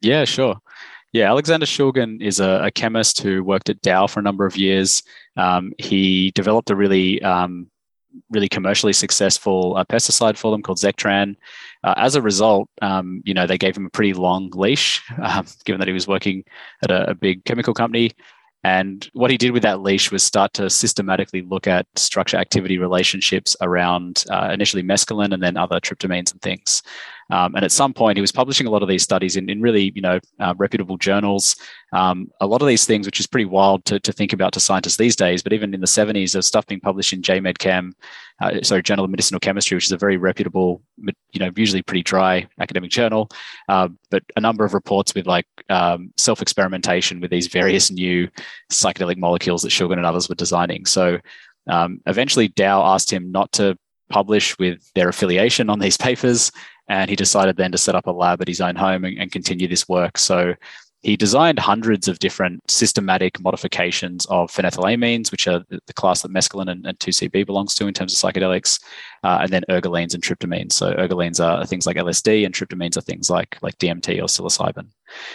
[0.00, 0.56] Yeah, sure.
[1.12, 4.56] Yeah, Alexander Shulgin is a, a, chemist who worked at Dow for a number of
[4.56, 5.02] years.
[5.36, 7.70] Um, he developed a really um,
[8.30, 11.36] really commercially successful uh, pesticide for them called Zectran.
[11.84, 15.46] Uh, as a result, um, you know, they gave him a pretty long leash, um,
[15.64, 16.44] given that he was working
[16.82, 18.12] at a, a, big chemical company.
[18.64, 22.78] And what he did with that leash was start to systematically look at structure activity
[22.78, 26.82] relationships around uh, initially mescaline and then other tryptamines and things.
[27.30, 29.60] Um, and at some point, he was publishing a lot of these studies in, in
[29.60, 31.56] really, you know, uh, reputable journals.
[31.92, 34.60] Um, a lot of these things, which is pretty wild to, to think about to
[34.60, 37.94] scientists these days, but even in the 70s, there's stuff being published in JMed Chem,
[38.40, 42.02] uh, sorry, Journal of Medicinal Chemistry, which is a very reputable, you know, usually pretty
[42.02, 43.28] dry academic journal,
[43.68, 48.28] uh, but a number of reports with like um, self-experimentation with these various new
[48.72, 50.86] psychedelic molecules that Shulgin and others were designing.
[50.86, 51.18] So
[51.68, 53.76] um, eventually, Dow asked him not to
[54.08, 56.50] publish with their affiliation on these papers
[56.88, 59.32] and he decided then to set up a lab at his own home and, and
[59.32, 60.18] continue this work.
[60.18, 60.54] So
[61.02, 66.68] he designed hundreds of different systematic modifications of phenethylamines, which are the class that mescaline
[66.68, 68.82] and, and 2CB belongs to in terms of psychedelics,
[69.22, 70.72] uh, and then ergolines and tryptamines.
[70.72, 74.88] So ergolines are things like LSD, and tryptamines are things like like DMT or psilocybin.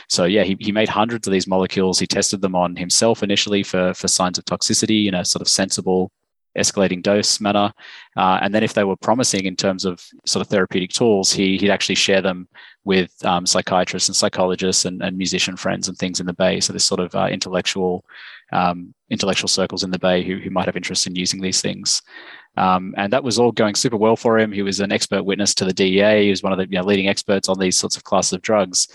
[0.10, 1.98] So yeah, he, he made hundreds of these molecules.
[1.98, 5.48] He tested them on himself initially for for signs of toxicity in a sort of
[5.48, 6.12] sensible
[6.58, 7.74] escalating dose manner.
[8.16, 11.58] Uh, and then if they were promising in terms of sort of therapeutic tools, he,
[11.58, 12.48] he'd actually share them
[12.86, 16.60] with um, psychiatrists and psychologists and, and, musician friends and things in the Bay.
[16.60, 18.04] So this sort of uh, intellectual
[18.52, 22.02] um, intellectual circles in the Bay who, who might have interest in using these things.
[22.56, 24.52] Um, and that was all going super well for him.
[24.52, 26.26] He was an expert witness to the DEA.
[26.26, 28.42] He was one of the you know, leading experts on these sorts of classes of
[28.44, 28.88] drugs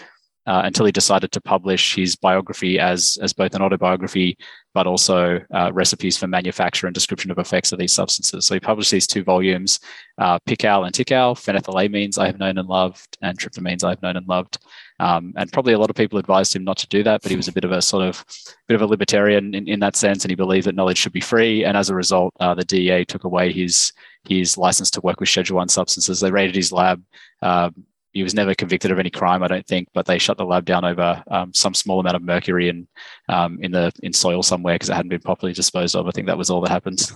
[0.48, 4.36] uh, until he decided to publish his biography as, as both an autobiography,
[4.72, 8.46] but also uh, recipes for manufacture and description of effects of these substances.
[8.46, 9.78] So he published these two volumes,
[10.16, 14.26] uh, and TiHKAL, phenethylamines I have known and loved, and tryptamines I have known and
[14.26, 14.56] loved.
[15.00, 17.36] Um, and probably a lot of people advised him not to do that, but he
[17.36, 18.24] was a bit of a sort of
[18.66, 21.20] bit of a libertarian in, in that sense, and he believed that knowledge should be
[21.20, 21.62] free.
[21.64, 23.92] And as a result, uh, the DEA took away his
[24.26, 26.20] his license to work with Schedule One substances.
[26.20, 27.02] They raided his lab.
[27.42, 27.70] Uh,
[28.12, 30.64] he was never convicted of any crime, I don't think, but they shut the lab
[30.64, 32.88] down over um, some small amount of mercury in
[33.28, 36.06] um, in the in soil somewhere because it hadn't been properly disposed of.
[36.06, 37.10] I think that was all that happened.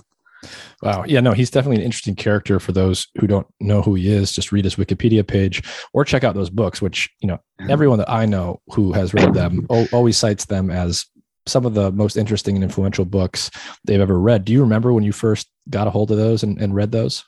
[0.81, 1.05] Wow.
[1.07, 4.33] Yeah, no, he's definitely an interesting character for those who don't know who he is.
[4.33, 5.63] Just read his Wikipedia page
[5.93, 7.71] or check out those books, which, you know, mm-hmm.
[7.71, 11.05] everyone that I know who has read them always cites them as
[11.45, 13.51] some of the most interesting and influential books
[13.85, 14.45] they've ever read.
[14.45, 17.23] Do you remember when you first got a hold of those and, and read those?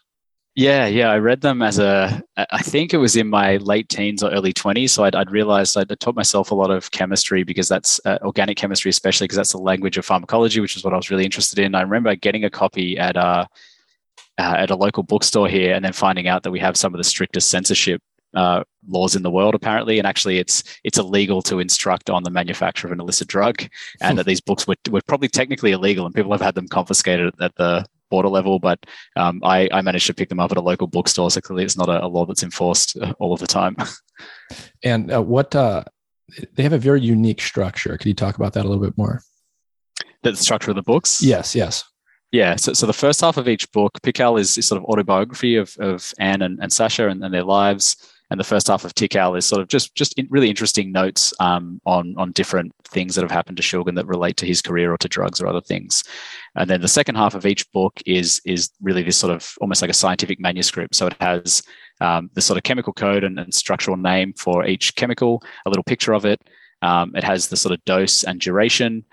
[0.57, 2.23] Yeah, yeah, I read them as a.
[2.37, 4.93] I think it was in my late teens or early twenties.
[4.93, 8.55] So I'd, I'd realized I'd taught myself a lot of chemistry because that's uh, organic
[8.55, 11.59] chemistry, especially because that's the language of pharmacology, which is what I was really interested
[11.59, 11.75] in.
[11.75, 13.45] I remember getting a copy at a uh,
[14.37, 16.99] uh, at a local bookstore here, and then finding out that we have some of
[16.99, 18.01] the strictest censorship
[18.33, 22.29] uh, laws in the world apparently and actually it's it's illegal to instruct on the
[22.29, 23.63] manufacture of an illicit drug
[24.01, 27.33] and that these books were, were probably technically illegal and people have had them confiscated
[27.39, 28.85] at the border level, but
[29.15, 31.31] um, I, I, managed to pick them up at a local bookstore.
[31.31, 33.75] So clearly, it's not a, a law that's enforced uh, all of the time.
[34.83, 35.83] and uh, what uh,
[36.53, 37.97] they have a very unique structure.
[37.97, 39.21] Could you talk about that a little bit more?
[40.23, 41.21] The structure of the books?
[41.21, 41.83] Yes, yes.
[42.31, 45.55] Yeah, so, so the first half of each book, PiHKAL is, is sort of autobiography
[45.55, 47.95] of, of Anne and, and Sasha and, and their lives
[48.35, 51.79] and the first half of TiHKAL is sort of just just really interesting notes um,
[51.85, 54.97] on on different things that have happened to Shulgin that relate to his career or
[54.97, 56.03] to drugs or other things.
[56.55, 59.81] And then the second half of each book is is really this sort of almost
[59.81, 60.95] like a scientific manuscript.
[60.95, 61.63] So it has
[62.01, 65.83] um, the sort of chemical code and, and, structural name for each chemical, a little
[65.85, 66.41] picture of it.
[66.81, 69.05] Um, it has the sort of dose and duration,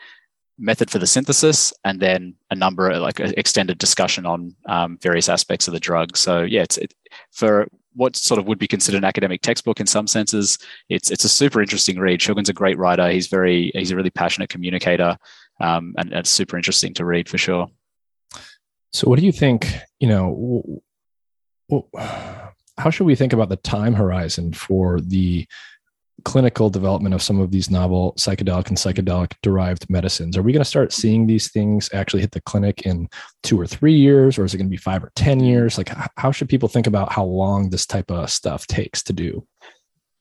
[0.59, 5.29] method for the synthesis, and then a number of like extended discussion on um, various
[5.29, 6.17] aspects of the drug.
[6.17, 6.93] So yeah, it's it,
[7.31, 10.59] for what sort of would be considered an academic textbook in some senses.
[10.89, 12.21] It's it's a super interesting read.
[12.21, 13.11] Shulgin's a great writer.
[13.11, 15.17] He's very he's a really passionate communicator,
[15.61, 17.69] um, and, and it's super interesting to read for sure.
[18.93, 19.73] So, what do you think?
[20.01, 20.83] You know,
[22.79, 25.47] how should we think about the time horizon for the
[26.25, 30.37] clinical development of some of these novel psychedelic and psychedelic derived medicines?
[30.37, 33.09] Are we going to start seeing these things actually hit the clinic in
[33.43, 35.79] two or three years, or is it going to be five or 10 years?
[35.79, 39.47] Like, how should people think about how long this type of stuff takes to do?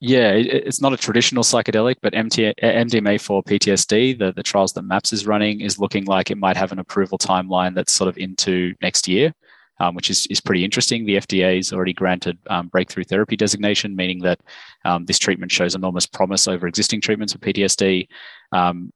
[0.04, 5.12] Yeah, it's not a traditional psychedelic, but MDMA for PTSD, the, the trials that MAPS
[5.12, 8.74] is running, is looking like it might have an approval timeline that's sort of into
[8.82, 9.32] next year
[9.80, 11.04] um, which is, is pretty interesting.
[11.04, 14.40] The FDA has already granted um, breakthrough therapy designation, meaning that
[14.84, 18.08] um, this treatment shows enormous promise over existing treatments for PTSD.
[18.52, 18.92] Um,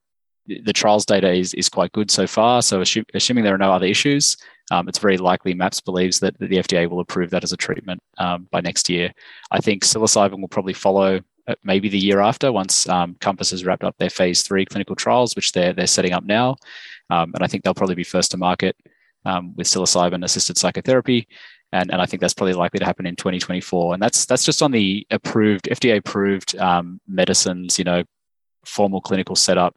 [0.47, 2.61] the trials data is, is quite good so far.
[2.61, 2.81] So,
[3.13, 4.37] assuming there are no other issues,
[4.71, 8.01] um, it's very likely MAPS believes that the FDA will approve that as a treatment
[8.17, 9.11] um, by next year.
[9.51, 13.65] I think psilocybin will probably follow uh, maybe the year after once um, Compass has
[13.65, 16.55] wrapped up their phase three clinical trials, which they're they're setting up now,
[17.09, 18.75] um, and I think they'll probably be first to market
[19.27, 21.27] um, with psilocybin assisted psychotherapy.
[21.73, 23.93] And, and I think that's probably likely to happen in 2024.
[23.93, 28.03] And that's that's just on the approved FDA approved um, medicines, you know,
[28.65, 29.75] formal clinical setup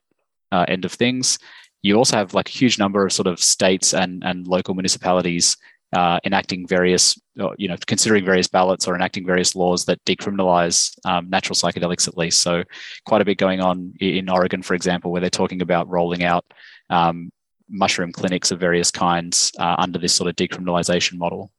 [0.53, 1.39] uh, end of things.
[1.83, 5.57] You also have like a huge number of sort of states and and local municipalities
[5.93, 10.97] uh, enacting various, uh, you know, considering various ballots or enacting various laws that decriminalize
[11.05, 12.41] um, natural psychedelics at least.
[12.41, 12.63] So,
[13.05, 16.45] quite a bit going on in Oregon, for example, where they're talking about rolling out
[16.91, 17.33] um,
[17.71, 21.51] mushroom clinics of various kinds uh, under this sort of decriminalization model.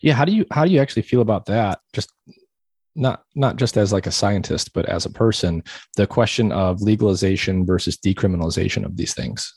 [0.00, 1.80] Yeah, how do you how do you actually feel about that?
[1.92, 2.12] Just
[2.96, 5.62] not not just as like a scientist, but as a person,
[5.96, 9.54] the question of legalization versus decriminalization of these things.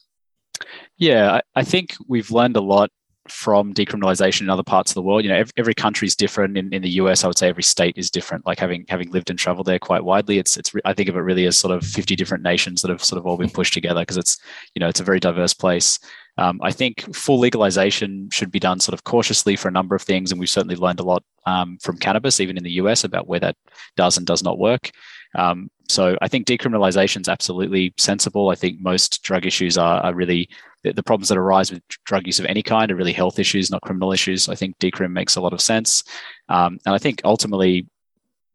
[0.97, 2.91] Yeah, I, I think we've learned a lot
[3.27, 5.23] from decriminalization in other parts of the world.
[5.23, 6.57] You know, every, every country is different.
[6.57, 8.45] In, in the US, I would say every state is different.
[8.45, 10.71] Like having having lived and traveled there quite widely, it's it's.
[10.85, 13.25] I think of it really as sort of fifty different nations that have sort of
[13.25, 14.37] all been pushed together because it's
[14.75, 15.99] you know it's a very diverse place.
[16.37, 20.01] Um, I think full legalization should be done sort of cautiously for a number of
[20.01, 23.27] things, and we've certainly learned a lot um, from cannabis, even in the US, about
[23.27, 23.55] where that
[23.95, 24.91] does and does not work.
[25.35, 28.49] Um, so I think decriminalization is absolutely sensible.
[28.49, 30.49] I think most drug issues are, are really
[30.83, 33.71] the, the, problems that arise with drug use of any kind are really health issues,
[33.71, 34.49] not criminal issues.
[34.49, 36.03] I think decrim makes a lot of sense,
[36.49, 37.87] um, and I think ultimately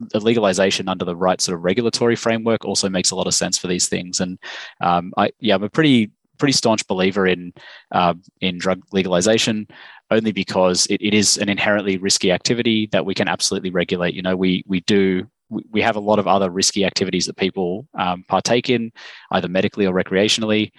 [0.00, 3.58] the legalization under the right sort of regulatory framework also makes a lot of sense
[3.58, 4.20] for these things.
[4.20, 4.38] And
[4.80, 7.52] um, I yeah, I'm a pretty pretty staunch believer in
[7.92, 9.66] uh, in drug legalization
[10.10, 14.14] only because it, it is an inherently risky activity that we can absolutely regulate.
[14.14, 15.28] You know, we we do
[15.70, 18.92] we have a lot of other risky activities that people um, partake in,
[19.30, 20.70] either medically or recreationally.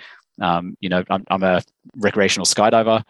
[0.41, 1.61] Um, you know, I'm, I'm, a
[1.97, 3.03] recreational skydiver.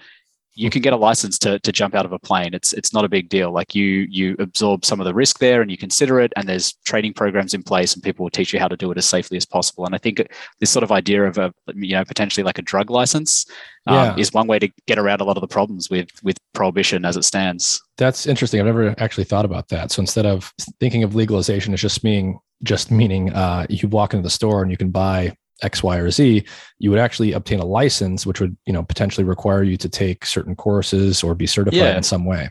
[0.56, 2.54] You can get a license to, to jump out of a plane.
[2.54, 3.52] It's it's not a big deal.
[3.52, 6.34] Like you you absorb some of the risk there, and you consider it.
[6.36, 8.98] And there's training programs in place, and people will teach you how to do it
[8.98, 9.86] as safely as possible.
[9.86, 10.28] And I think
[10.60, 13.46] this sort of idea of a you know potentially like a drug license
[13.88, 17.06] um, is one way to get around a lot of the problems with with prohibition
[17.06, 17.82] as it stands.
[17.98, 18.60] That's interesting.
[18.60, 19.92] I've never actually thought about that.
[19.92, 24.24] So instead of thinking of legalization as just being just meaning uh, you walk into
[24.24, 26.44] the store and you can buy X, Y, or Z,
[26.80, 30.26] you would actually obtain a license, which would, you know, potentially require you to take
[30.26, 31.98] certain courses or be certified yeah.
[31.98, 32.50] in some way.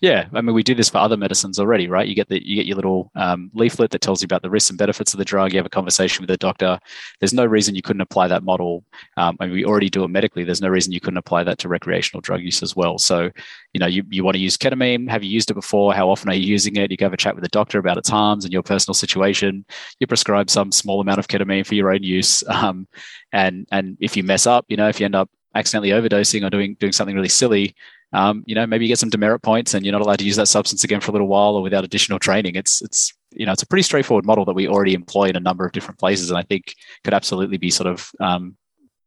[0.00, 2.06] Yeah, I mean, we do this for other medicines already, right?
[2.06, 4.70] You get the you get your little um, leaflet that tells you about the risks
[4.70, 5.52] and benefits of the drug.
[5.52, 6.78] You have a conversation with the doctor.
[7.20, 8.84] There's no reason you couldn't apply that model.
[9.16, 10.44] Um, mean, we already do it medically.
[10.44, 12.98] There's no reason you couldn't apply that to recreational drug use as well.
[12.98, 13.30] So,
[13.72, 15.08] you know, you, you want to use ketamine.
[15.10, 15.94] Have you used it before?
[15.94, 16.90] How often are you using it?
[16.90, 19.64] You go have a chat with the doctor about its harms and your personal situation.
[20.00, 22.42] You prescribe some small amount of ketamine for your own use.
[22.48, 22.88] Um,
[23.32, 26.50] and and if you mess up, you know, if you end up accidentally overdosing or
[26.50, 27.74] doing doing something really silly,
[28.12, 30.36] um, you know, maybe you get some demerit points and you're not allowed to use
[30.36, 32.54] that substance again for a little while or without additional training.
[32.54, 35.40] It's it's you know it's a pretty straightforward model that we already employ in a
[35.40, 38.56] number of different places, and I think could absolutely be sort of um,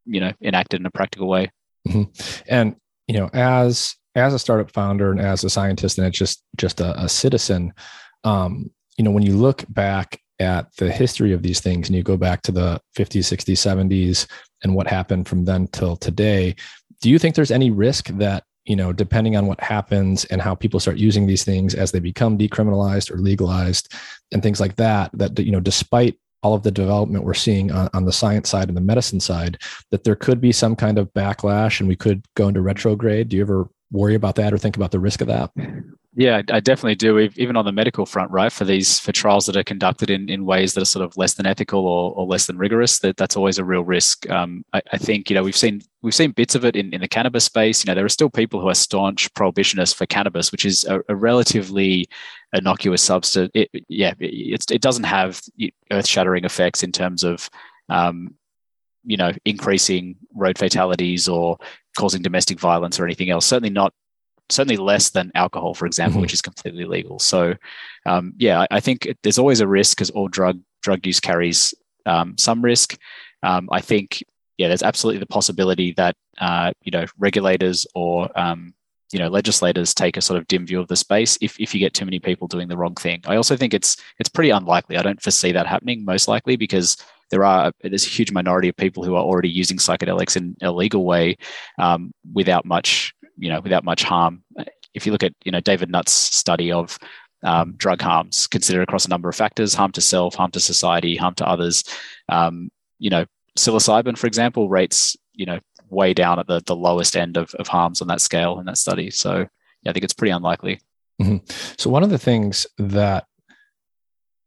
[0.05, 1.51] you know enacted in a practical way.
[1.87, 2.43] Mm-hmm.
[2.47, 2.75] And
[3.07, 6.99] you know, as as a startup founder and as a scientist, and just just a,
[7.01, 7.73] a citizen,
[8.23, 12.03] um, you know, when you look back at the history of these things and you
[12.03, 14.27] go back to the 50s, 60s, 70s
[14.63, 16.55] and what happened from then till today,
[16.99, 20.53] do you think there's any risk that you know, depending on what happens and how
[20.53, 23.93] people start using these things as they become decriminalized or legalized
[24.31, 27.89] and things like that, that, you know, despite all of the development we're seeing on,
[27.93, 29.57] on the science side and the medicine side,
[29.89, 33.29] that there could be some kind of backlash and we could go into retrograde.
[33.29, 35.51] Do you ever worry about that or think about the risk of that?
[36.13, 37.19] Yeah, I definitely do.
[37.19, 38.51] Even on the medical front, right?
[38.51, 41.35] For these for trials that are conducted in, in ways that are sort of less
[41.35, 44.29] than ethical or, or less than rigorous, that that's always a real risk.
[44.29, 46.99] Um, I, I, think you know we've seen we've seen bits of it in, in
[46.99, 47.85] the cannabis space.
[47.85, 50.99] You know, there are still people who are staunch prohibitionists for cannabis, which is a,
[51.07, 52.09] a relatively
[52.51, 53.49] innocuous substance.
[53.53, 55.41] It, yeah, it, it doesn't have
[55.91, 57.49] earth shattering effects in terms of
[57.87, 58.35] um,
[59.05, 61.57] you know increasing road fatalities or
[61.97, 63.45] causing domestic violence or anything else.
[63.45, 63.93] Certainly not
[64.51, 66.21] certainly less than alcohol, for example, mm-hmm.
[66.21, 67.19] which is completely legal.
[67.19, 67.55] So,
[68.05, 71.73] um, yeah, I, I, think there's always a risk because all drug drug use carries
[72.05, 72.97] um, some risk.
[73.43, 74.23] Um, I think,
[74.57, 78.73] yeah, there's absolutely the possibility that uh, you know regulators or um,
[79.11, 81.79] you know legislators take a sort of dim view of the space if, if you
[81.79, 83.21] get too many people doing the wrong thing.
[83.25, 84.97] I also think it's it's pretty unlikely.
[84.97, 86.97] I don't foresee that happening most likely because
[87.29, 90.71] there are there's a huge minority of people who are already using psychedelics in a
[90.71, 91.37] legal way
[91.79, 94.43] um, without much you know without much harm.
[94.93, 96.97] If you look at you know David Nutt's study of
[97.43, 101.15] um, drug harms considered across a number of factors: harm to self, harm to society,
[101.17, 101.83] harm to others.
[102.29, 103.25] Um, you know,
[103.57, 107.67] psilocybin, for example, rates you know way down at the the lowest end of, of
[107.67, 109.09] harms on that scale in that study.
[109.09, 109.47] So
[109.83, 110.79] yeah, I think it's pretty unlikely.
[111.21, 111.45] Mm-hmm.
[111.77, 113.25] So one of the things that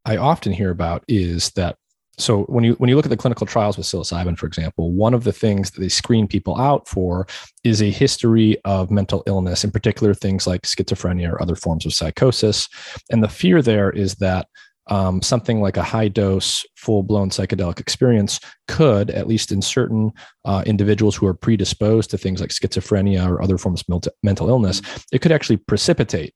[0.04, 1.76] I often hear about is that
[2.18, 5.14] so when you when you look at the clinical trials with psilocybin for example one
[5.14, 7.26] of the things that they screen people out for
[7.64, 11.94] is a history of mental illness in particular things like schizophrenia or other forms of
[11.94, 12.68] psychosis.
[13.10, 14.46] And the fear there is that
[14.88, 18.38] um, something like a high dose full blown psychedelic experience
[18.68, 20.12] could at least in certain
[20.44, 24.82] uh, individuals who are predisposed to things like schizophrenia or other forms of mental illness
[25.10, 26.34] it could actually precipitate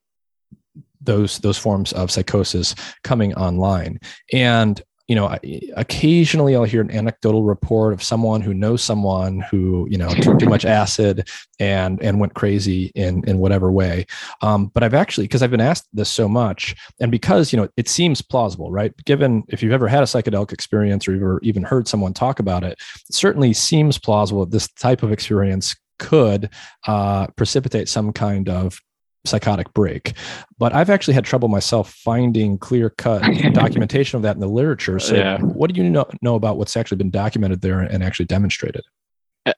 [1.01, 3.99] those those forms of psychosis coming online.
[4.33, 5.35] And you know,
[5.75, 10.37] occasionally I'll hear an anecdotal report of someone who knows someone who, you know, took
[10.37, 11.27] too much acid
[11.59, 14.05] and and went crazy in in whatever way.
[14.43, 17.67] Um, but I've actually, because I've been asked this so much, and because you know
[17.75, 18.93] it seems plausible, right?
[19.05, 22.73] Given if you've ever had a psychedelic experience or even heard someone talk about it,
[22.73, 26.51] it certainly seems plausible that this type of experience could
[26.87, 28.79] uh, precipitate some kind of
[29.25, 30.13] psychotic break.
[30.57, 33.21] But I've actually had trouble myself finding clear cut
[33.53, 34.99] documentation of that in the literature.
[34.99, 35.37] So, yeah.
[35.39, 38.83] what do you know, know about what's actually been documented there and actually demonstrated?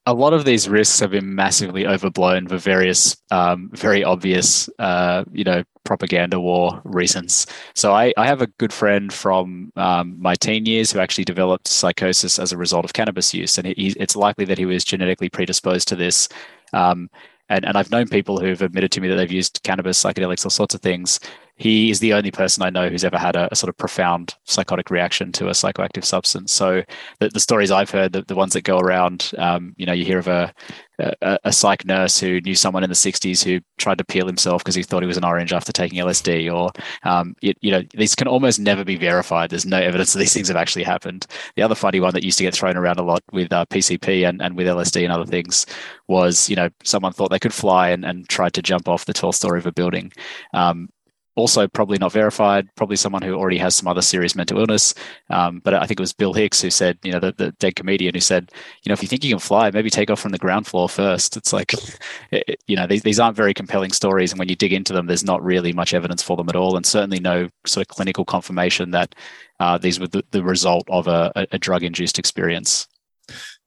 [0.06, 5.24] A lot of these risks have been massively overblown for various, um, very obvious, uh,
[5.32, 7.46] you know, propaganda war reasons.
[7.74, 11.68] So I, I have a good friend from um, my teen years who actually developed
[11.68, 15.28] psychosis as a result of cannabis use, and he, it's likely that he was genetically
[15.28, 16.28] predisposed to this.
[16.72, 17.10] Um,
[17.48, 20.50] and, and I've known people who've admitted to me that they've used cannabis, psychedelics, all
[20.50, 21.20] sorts of things.
[21.56, 24.34] He is the only person I know who's ever had a, a sort of profound
[24.44, 26.52] psychotic reaction to a psychoactive substance.
[26.52, 26.82] So
[27.20, 30.04] the, the stories I've heard, the, the ones that go around, um, you know, you
[30.04, 30.52] hear of a,
[30.98, 34.62] a, a, psych nurse who knew someone in the 60s who tried to peel himself
[34.62, 36.70] because he thought he was an orange after taking LSD, or
[37.08, 39.50] um, you, you, know, these can almost never be verified.
[39.50, 41.26] There's no evidence that these things have actually happened.
[41.56, 44.28] The other funny one that used to get thrown around a lot with uh, PCP
[44.28, 45.66] and, and with LSD and other things
[46.08, 49.14] was, you know, someone thought they could fly and, and tried to jump off the
[49.14, 50.12] 12th story of a building.
[50.54, 50.88] Um,
[51.34, 54.94] also probably not verified, probably someone who already has some other serious mental illness.
[55.30, 57.76] Um, but I think it was Bill Hicks who said, you know, the, the, dead
[57.76, 58.50] comedian who said,
[58.82, 60.88] you know, if you think you can fly, maybe take off from the ground floor
[60.88, 61.36] first.
[61.36, 61.72] It's like,
[62.30, 64.32] it, you know, these, these aren't very compelling stories.
[64.32, 66.76] And when you dig into them, there's not really much evidence for them at all.
[66.76, 69.14] And certainly no sort of clinical confirmation that
[69.60, 72.88] uh, these were the, the result of a, a drug induced experience.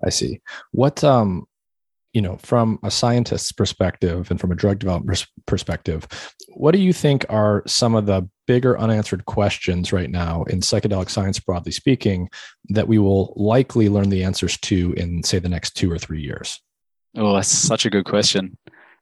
[0.03, 0.41] I see.
[0.72, 1.47] What, um,
[2.16, 6.07] you know, from a scientist's perspective and from a drug development perspective,
[6.55, 11.09] what do you think are some of the bigger unanswered questions right now in psychedelic
[11.09, 12.30] science, broadly speaking,
[12.70, 16.22] that we will likely learn the answers to in, say, the next two or three
[16.22, 16.61] years?
[17.18, 18.57] Oh, that's such a good question.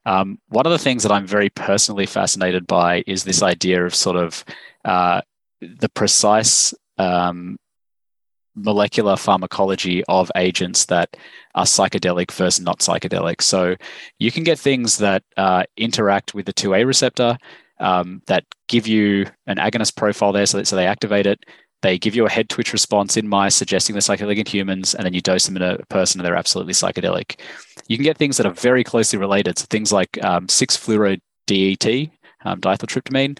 [0.07, 3.93] Um, one of the things that I'm very personally fascinated by is this idea of
[3.93, 4.43] sort of
[4.85, 5.21] uh,
[5.61, 7.57] the precise um,
[8.55, 11.15] molecular pharmacology of agents that
[11.55, 13.41] are psychedelic versus not psychedelic.
[13.41, 13.75] So
[14.19, 17.37] you can get things that uh, interact with the 2A receptor
[17.79, 21.39] um, that give you an agonist profile there, so, that, so they activate it.
[21.81, 25.05] They give you a head twitch response in mice, suggesting they're psychedelic in humans, and
[25.05, 27.39] then you dose them in a person and they're absolutely psychedelic.
[27.87, 32.09] You can get things that are very closely related, so things like um, 6-fluoro DET,
[32.45, 33.37] um, diethyltryptamine,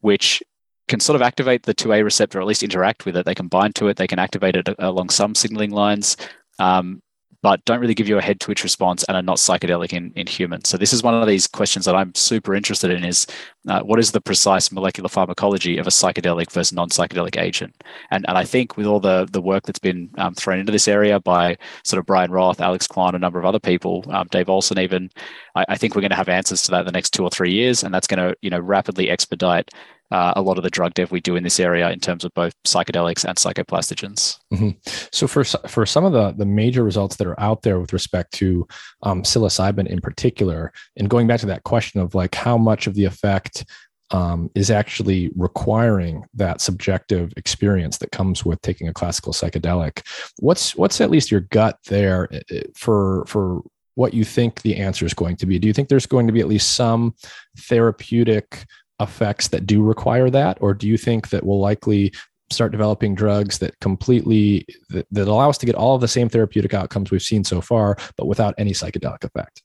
[0.00, 0.42] which
[0.88, 3.24] can sort of activate the 2A receptor, or at least interact with it.
[3.24, 3.96] They can bind to it.
[3.96, 6.16] They can activate it along some signaling lines.
[6.58, 7.02] Um,
[7.40, 10.26] but don't really give you a head twitch response and are not psychedelic in, in
[10.26, 10.68] humans.
[10.68, 13.26] So this is one of these questions that I'm super interested in is
[13.68, 17.80] uh, what is the precise molecular pharmacology of a psychedelic versus non-psychedelic agent?
[18.10, 20.88] And, and I think with all the, the work that's been um, thrown into this
[20.88, 24.48] area by sort of Brian Roth, Alex Klein, a number of other people, um, Dave
[24.48, 25.08] Olson even,
[25.54, 27.30] I, I think we're going to have answers to that in the next two or
[27.30, 27.84] three years.
[27.84, 29.70] And that's going to, you know, rapidly expedite
[30.10, 32.32] uh, a lot of the drug dev we do in this area in terms of
[32.34, 34.38] both psychedelics and psychoplastogens.
[34.52, 34.70] Mm-hmm.
[35.12, 38.32] So for for some of the the major results that are out there with respect
[38.34, 38.66] to
[39.02, 42.94] um, psilocybin in particular, and going back to that question of like how much of
[42.94, 43.64] the effect
[44.10, 50.06] um, is actually requiring that subjective experience that comes with taking a classical psychedelic.
[50.38, 53.62] What's what's at least your gut there eh, eh, for for
[53.94, 55.58] what you think the answer is going to be?
[55.58, 57.14] Do you think there's going to be at least some
[57.56, 58.64] therapeutic
[59.00, 62.12] effects that do require that, or do you think that we'll likely
[62.50, 66.28] start developing drugs that completely that, that allow us to get all of the same
[66.28, 69.62] therapeutic outcomes we've seen so far, but without any psychedelic effect?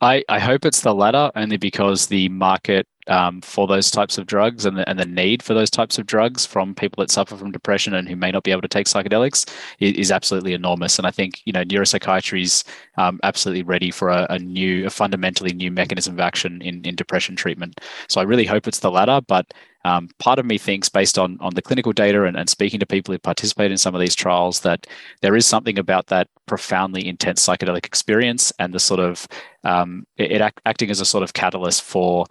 [0.00, 4.26] I, I hope it's the latter, only because the market um, for those types of
[4.26, 7.36] drugs and the, and the need for those types of drugs from people that suffer
[7.36, 9.48] from depression and who may not be able to take psychedelics
[9.80, 10.98] is, is absolutely enormous.
[10.98, 12.64] And I think you know neuropsychiatry is
[12.96, 16.94] um, absolutely ready for a, a, new, a fundamentally new mechanism of action in, in
[16.94, 17.80] depression treatment.
[18.08, 19.20] So I really hope it's the latter.
[19.26, 19.52] But
[19.84, 22.86] um, part of me thinks, based on on the clinical data and, and speaking to
[22.86, 24.86] people who participate in some of these trials, that
[25.20, 29.28] there is something about that profoundly intense psychedelic experience and the sort of
[29.62, 32.26] um, it, it act, acting as a sort of catalyst for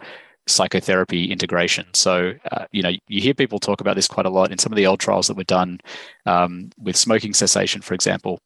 [0.47, 1.85] psychotherapy integration.
[1.93, 4.71] So, uh, you know, you hear people talk about this quite a lot in some
[4.71, 5.79] of the old trials that were done
[6.25, 8.39] um, with smoking cessation, for example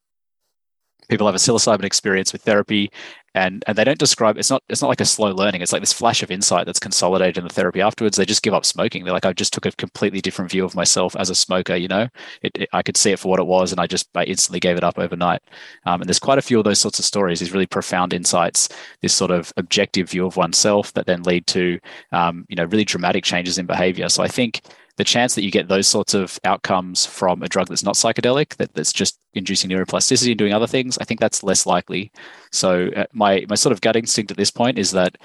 [1.09, 2.91] people have a psilocybin experience with therapy
[3.35, 5.81] and and they don't describe it's not it's not like a slow learning it's like
[5.81, 8.17] this flash of insight that's consolidated in the therapy afterwards.
[8.17, 9.03] They just give up smoking.
[9.03, 11.87] They're like i just took a completely different view of myself as a smoker you
[11.87, 12.07] know?
[12.41, 14.59] It, it, i could see it for what it was and i just I instantly
[14.59, 15.41] gave it up overnight.
[15.85, 18.69] Um, and there's quite a few of those sorts of stories these really profound insights
[19.01, 21.79] this sort of objective view of oneself that then lead to
[22.11, 24.09] um, you know really dramatic changes in behavior.
[24.09, 24.61] So i think
[24.99, 28.57] the chance that you get those sorts of outcomes from a drug that's not psychedelic,
[28.57, 32.11] that, that's just inducing neuroplasticity and doing other things, I think that's less likely.
[32.51, 35.17] So uh, my my sort of gut instinct at this point is that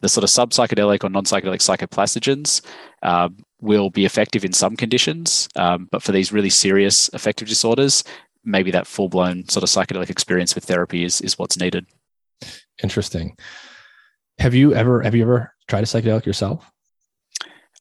[0.00, 2.62] the sort of sub psychedelic or non psychedelic psychoplastogens
[3.02, 8.02] um, will be effective in some conditions, um, but for these really serious affective disorders,
[8.44, 11.84] maybe that full blown sort of psychedelic experience with therapy is is what's needed.
[12.82, 13.36] Interesting.
[14.38, 16.71] Have you ever have you ever tried a psychedelic yourself?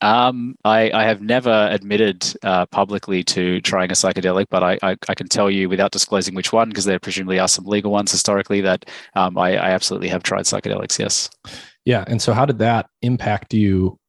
[0.01, 4.97] Um, I, I, have never admitted uh, publicly to trying a psychedelic, but I, I,
[5.07, 8.11] I, can tell you without disclosing which one, because there presumably are some legal ones
[8.11, 10.97] historically, that um, I, I absolutely have tried psychedelics.
[10.97, 11.29] Yes.
[11.85, 12.03] Yeah.
[12.07, 13.99] And so, how did that impact you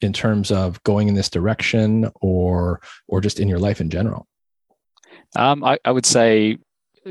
[0.00, 4.28] in terms of going in this direction, or or just in your life in general?
[5.34, 6.58] Um, I, I would say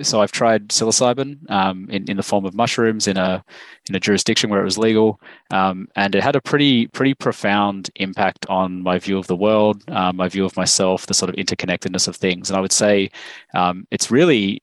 [0.02, 3.44] so I've tried psilocybin um, in, in the form of mushrooms in a
[3.90, 5.20] in a jurisdiction where it was legal,
[5.52, 9.84] um, and it had a pretty pretty profound impact on my view of the world,
[9.90, 12.50] uh, my view of myself, the sort of interconnectedness of things.
[12.50, 13.12] And I would say
[13.54, 14.62] um, it's really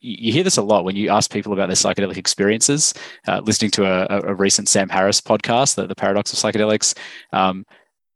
[0.00, 2.94] you hear this a lot when you ask people about their psychedelic experiences.
[3.26, 6.96] Uh, listening to a, a, recent Sam Harris podcast, the, the Paradox of Psychedelics,
[7.32, 7.66] um,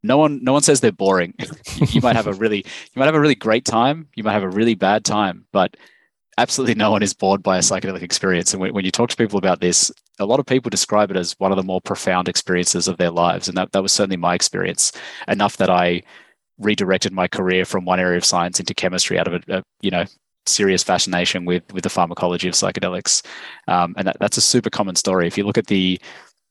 [0.03, 1.34] no one no one says they're boring.
[1.88, 4.09] you might have a really you might have a really great time.
[4.14, 5.76] You might have a really bad time, but
[6.41, 8.53] absolutely no one is bored by a psychedelic experience.
[8.53, 11.16] And when, when, you talk to people about this, a lot of people describe it
[11.16, 13.47] as one of the more profound experiences of their lives.
[13.47, 14.93] And that, that was certainly my experience,
[15.28, 16.03] enough that I
[16.59, 19.90] redirected my career from one area of science into chemistry out of a, a you
[19.90, 20.05] know,
[20.47, 23.24] serious fascination with with the pharmacology of psychedelics.
[23.69, 25.27] Um, and that, that's a super common story.
[25.27, 26.01] If you look at the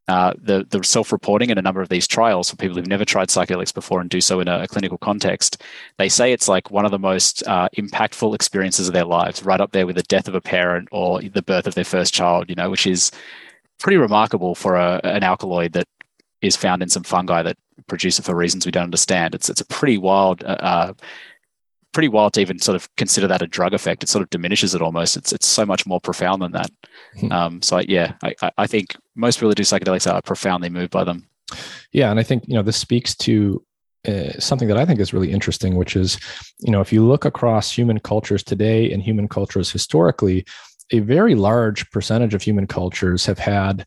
[0.10, 3.30] uh, the, the self-reporting in a number of these trials for people who've never tried
[3.30, 5.62] psychedelics before and do so in a, a clinical context,
[5.98, 9.62] they say it's like one of the most uh, impactful experiences of their lives, right
[9.62, 12.50] up there with the death of a parent or the birth of their first child.
[12.50, 13.12] You know, which is
[13.78, 15.88] pretty remarkable for a, an alkaloid that
[16.42, 17.58] is found in some fungi that
[17.88, 19.36] produce it for reasons we don't understand.
[19.36, 20.94] It's it's a pretty wild uh, uh
[21.94, 24.04] pretty wild to even sort of consider that a drug effect.
[24.04, 25.18] It sort of diminishes it almost.
[25.18, 26.72] It's it's so much more profound than that.
[27.20, 27.32] Hmm.
[27.32, 30.92] Um, so I, yeah, I, I think most people who do psychedelics are profoundly moved
[30.92, 31.28] by them.
[31.92, 33.64] Yeah, and I think you know this speaks to
[34.08, 36.20] uh, something that I think is really interesting, which is
[36.60, 40.46] you know if you look across human cultures today and human cultures historically,
[40.92, 43.86] a very large percentage of human cultures have had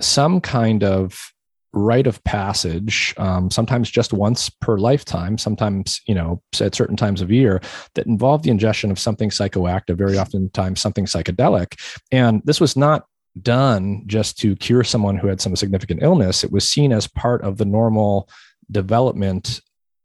[0.00, 1.32] some kind of
[1.72, 7.20] rite of passage, um, sometimes just once per lifetime, sometimes, you know, at certain times
[7.20, 7.60] of year,
[7.94, 11.80] that involve the ingestion of something psychoactive, very often times something psychedelic.
[12.10, 13.06] And this was not
[13.40, 16.42] done just to cure someone who had some significant illness.
[16.42, 18.28] It was seen as part of the normal
[18.70, 19.60] development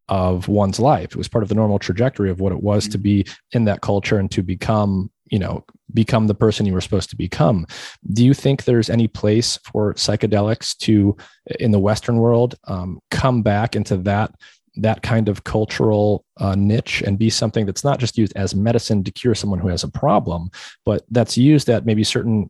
[0.08, 1.12] of one's life.
[1.12, 2.92] It was part of the normal trajectory of what it was mm-hmm.
[2.92, 6.81] to be in that culture and to become, you know, become the person you were
[6.81, 7.65] supposed to become.
[8.14, 11.15] Do you think there's any place for psychedelics to,
[11.60, 14.34] in the Western world, um, come back into that
[14.77, 19.06] that kind of cultural uh, niche and be something that's not just used as medicine
[19.06, 20.49] to cure someone who has a problem,
[20.84, 22.49] but that's used at maybe certain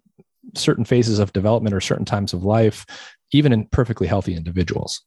[0.56, 2.86] certain phases of development or certain times of life,
[3.32, 5.02] even in perfectly healthy individuals.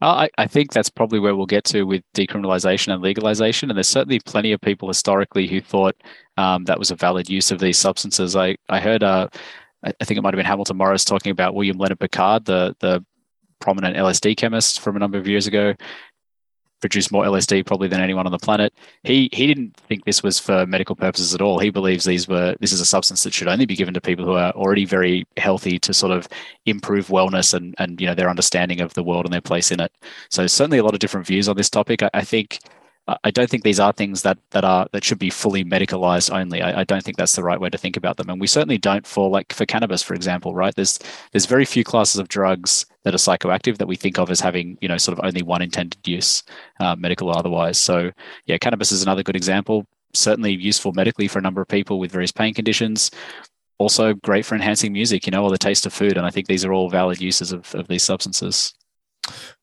[0.00, 3.70] I, I, think that's probably where we'll get to with decriminalization and legalization.
[3.70, 5.96] And there's certainly plenty of people historically who thought
[6.36, 8.36] um, that was a valid use of these substances.
[8.36, 9.28] I, I heard, uh,
[9.82, 13.04] I think it might have been Hamilton Morris talking about William Leonard Picard, the, the
[13.60, 15.74] prominent LSD chemist from a number of years ago,
[16.80, 18.72] produced more LSD probably than anyone on the planet.
[19.02, 21.58] He he didn't think this was for medical purposes at all.
[21.58, 24.24] He believes these were this is a substance that should only be given to people
[24.24, 26.28] who are already very healthy to sort of
[26.66, 29.80] improve wellness and and you know their understanding of the world and their place in
[29.80, 29.92] it.
[30.30, 32.02] So certainly a lot of different views on this topic.
[32.02, 32.60] I, I think
[33.24, 36.60] I don't think these are things that that are that should be fully medicalized only.
[36.60, 38.28] I, I, don't think that's the right way to think about them.
[38.28, 40.74] And we certainly don't for like for cannabis, for example, right?
[40.74, 40.98] There's
[41.32, 44.76] there's very few classes of drugs that are psychoactive that we think of as having
[44.82, 46.42] you know sort of only one intended use,
[46.80, 47.78] uh, medical or otherwise.
[47.78, 48.10] So
[48.44, 49.86] yeah, cannabis is another good example.
[50.14, 53.10] Certainly useful medically for a number of people with various pain conditions.
[53.78, 56.16] Also great for enhancing music, you know, or the taste of food.
[56.16, 58.74] And I think these are all valid uses of, of these substances.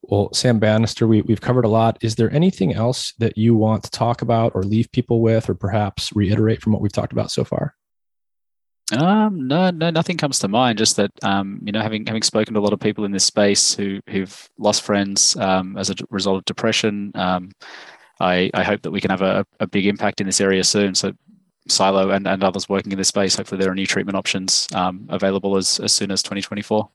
[0.03, 1.97] Well, Sam Bannister, we, we've covered a lot.
[2.01, 5.55] Is there anything else that you want to talk about or leave people with, or
[5.55, 7.75] perhaps reiterate from what we've talked about so far?
[8.91, 10.77] Um, no, no, nothing comes to mind.
[10.77, 13.25] Just that, um, you know, having having spoken to a lot of people in this
[13.25, 17.51] space who who've lost friends um, as a result of depression, um,
[18.19, 20.93] I I hope that we can have a, a big impact in this area soon.
[20.93, 21.13] So,
[21.67, 25.07] Psylo and, and others working in this space, hopefully there are new treatment options um,
[25.09, 26.87] available as as soon as 2024.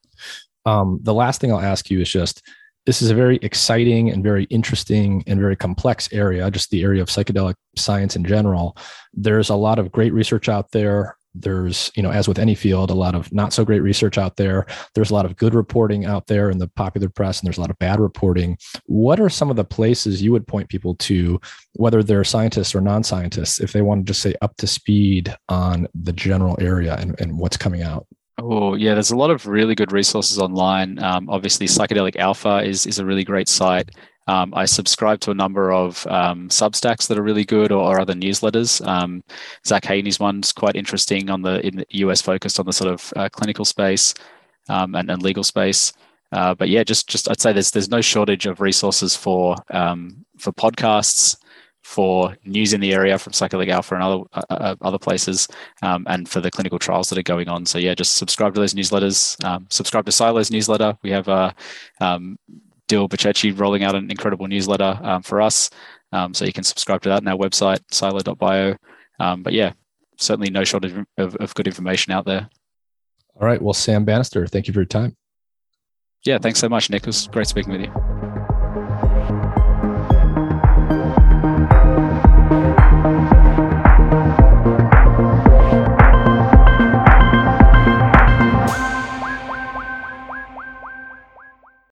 [0.66, 2.47] Um, the last thing I'll ask you is just
[2.86, 7.02] this is a very exciting and very interesting and very complex area, just the area
[7.02, 8.77] of psychedelic science in general.
[9.12, 11.16] There's a lot of great research out there.
[11.35, 14.36] There's, you know, as with any field, a lot of not so great research out
[14.36, 14.66] there.
[14.94, 17.61] There's a lot of good reporting out there in the popular press, and there's a
[17.61, 18.59] lot of bad reporting.
[18.86, 21.40] What are some of the places you would point people to,
[21.74, 25.32] whether they're scientists or non scientists, if they want to just say up to speed
[25.48, 28.07] on the general area and, and what's coming out?
[28.42, 30.98] Oh yeah, there's a lot of really good resources online.
[31.02, 33.90] Um, obviously, Psychedelic Alpha is is a really great site.
[34.26, 38.00] Um, I subscribe to a number of um, Substacks that are really good, or, or
[38.00, 38.86] other newsletters.
[38.86, 39.22] Um,
[39.66, 43.12] Zach Haigney's one's quite interesting on the in the US focused on the sort of
[43.16, 44.14] uh, clinical space
[44.68, 45.92] um, and, and legal space.
[46.32, 50.24] Uh, but yeah, just just I'd say there's there's no shortage of resources for um,
[50.38, 51.36] for podcasts
[51.90, 55.48] for news in the area from Psychedelic Alpha and other uh, uh, other places,
[55.82, 57.66] um, and for the clinical trials that are going on.
[57.66, 59.42] So yeah, just subscribe to those newsletters.
[59.44, 60.96] Um, subscribe to Psylo's newsletter.
[61.02, 61.52] We have uh,
[62.00, 62.38] um,
[62.86, 65.68] Dill Bacecci rolling out an incredible newsletter um, for us.
[66.12, 68.76] Um, so you can subscribe to that on our website, psylo.bio.
[69.18, 69.72] Um, but yeah,
[70.16, 72.48] certainly no shortage of, of good information out there.
[73.34, 73.60] All right.
[73.60, 75.16] Well, Sam Bannister, thank you for your time.
[76.24, 77.02] Yeah, thanks so much, Nick.
[77.02, 78.19] It was great speaking with you.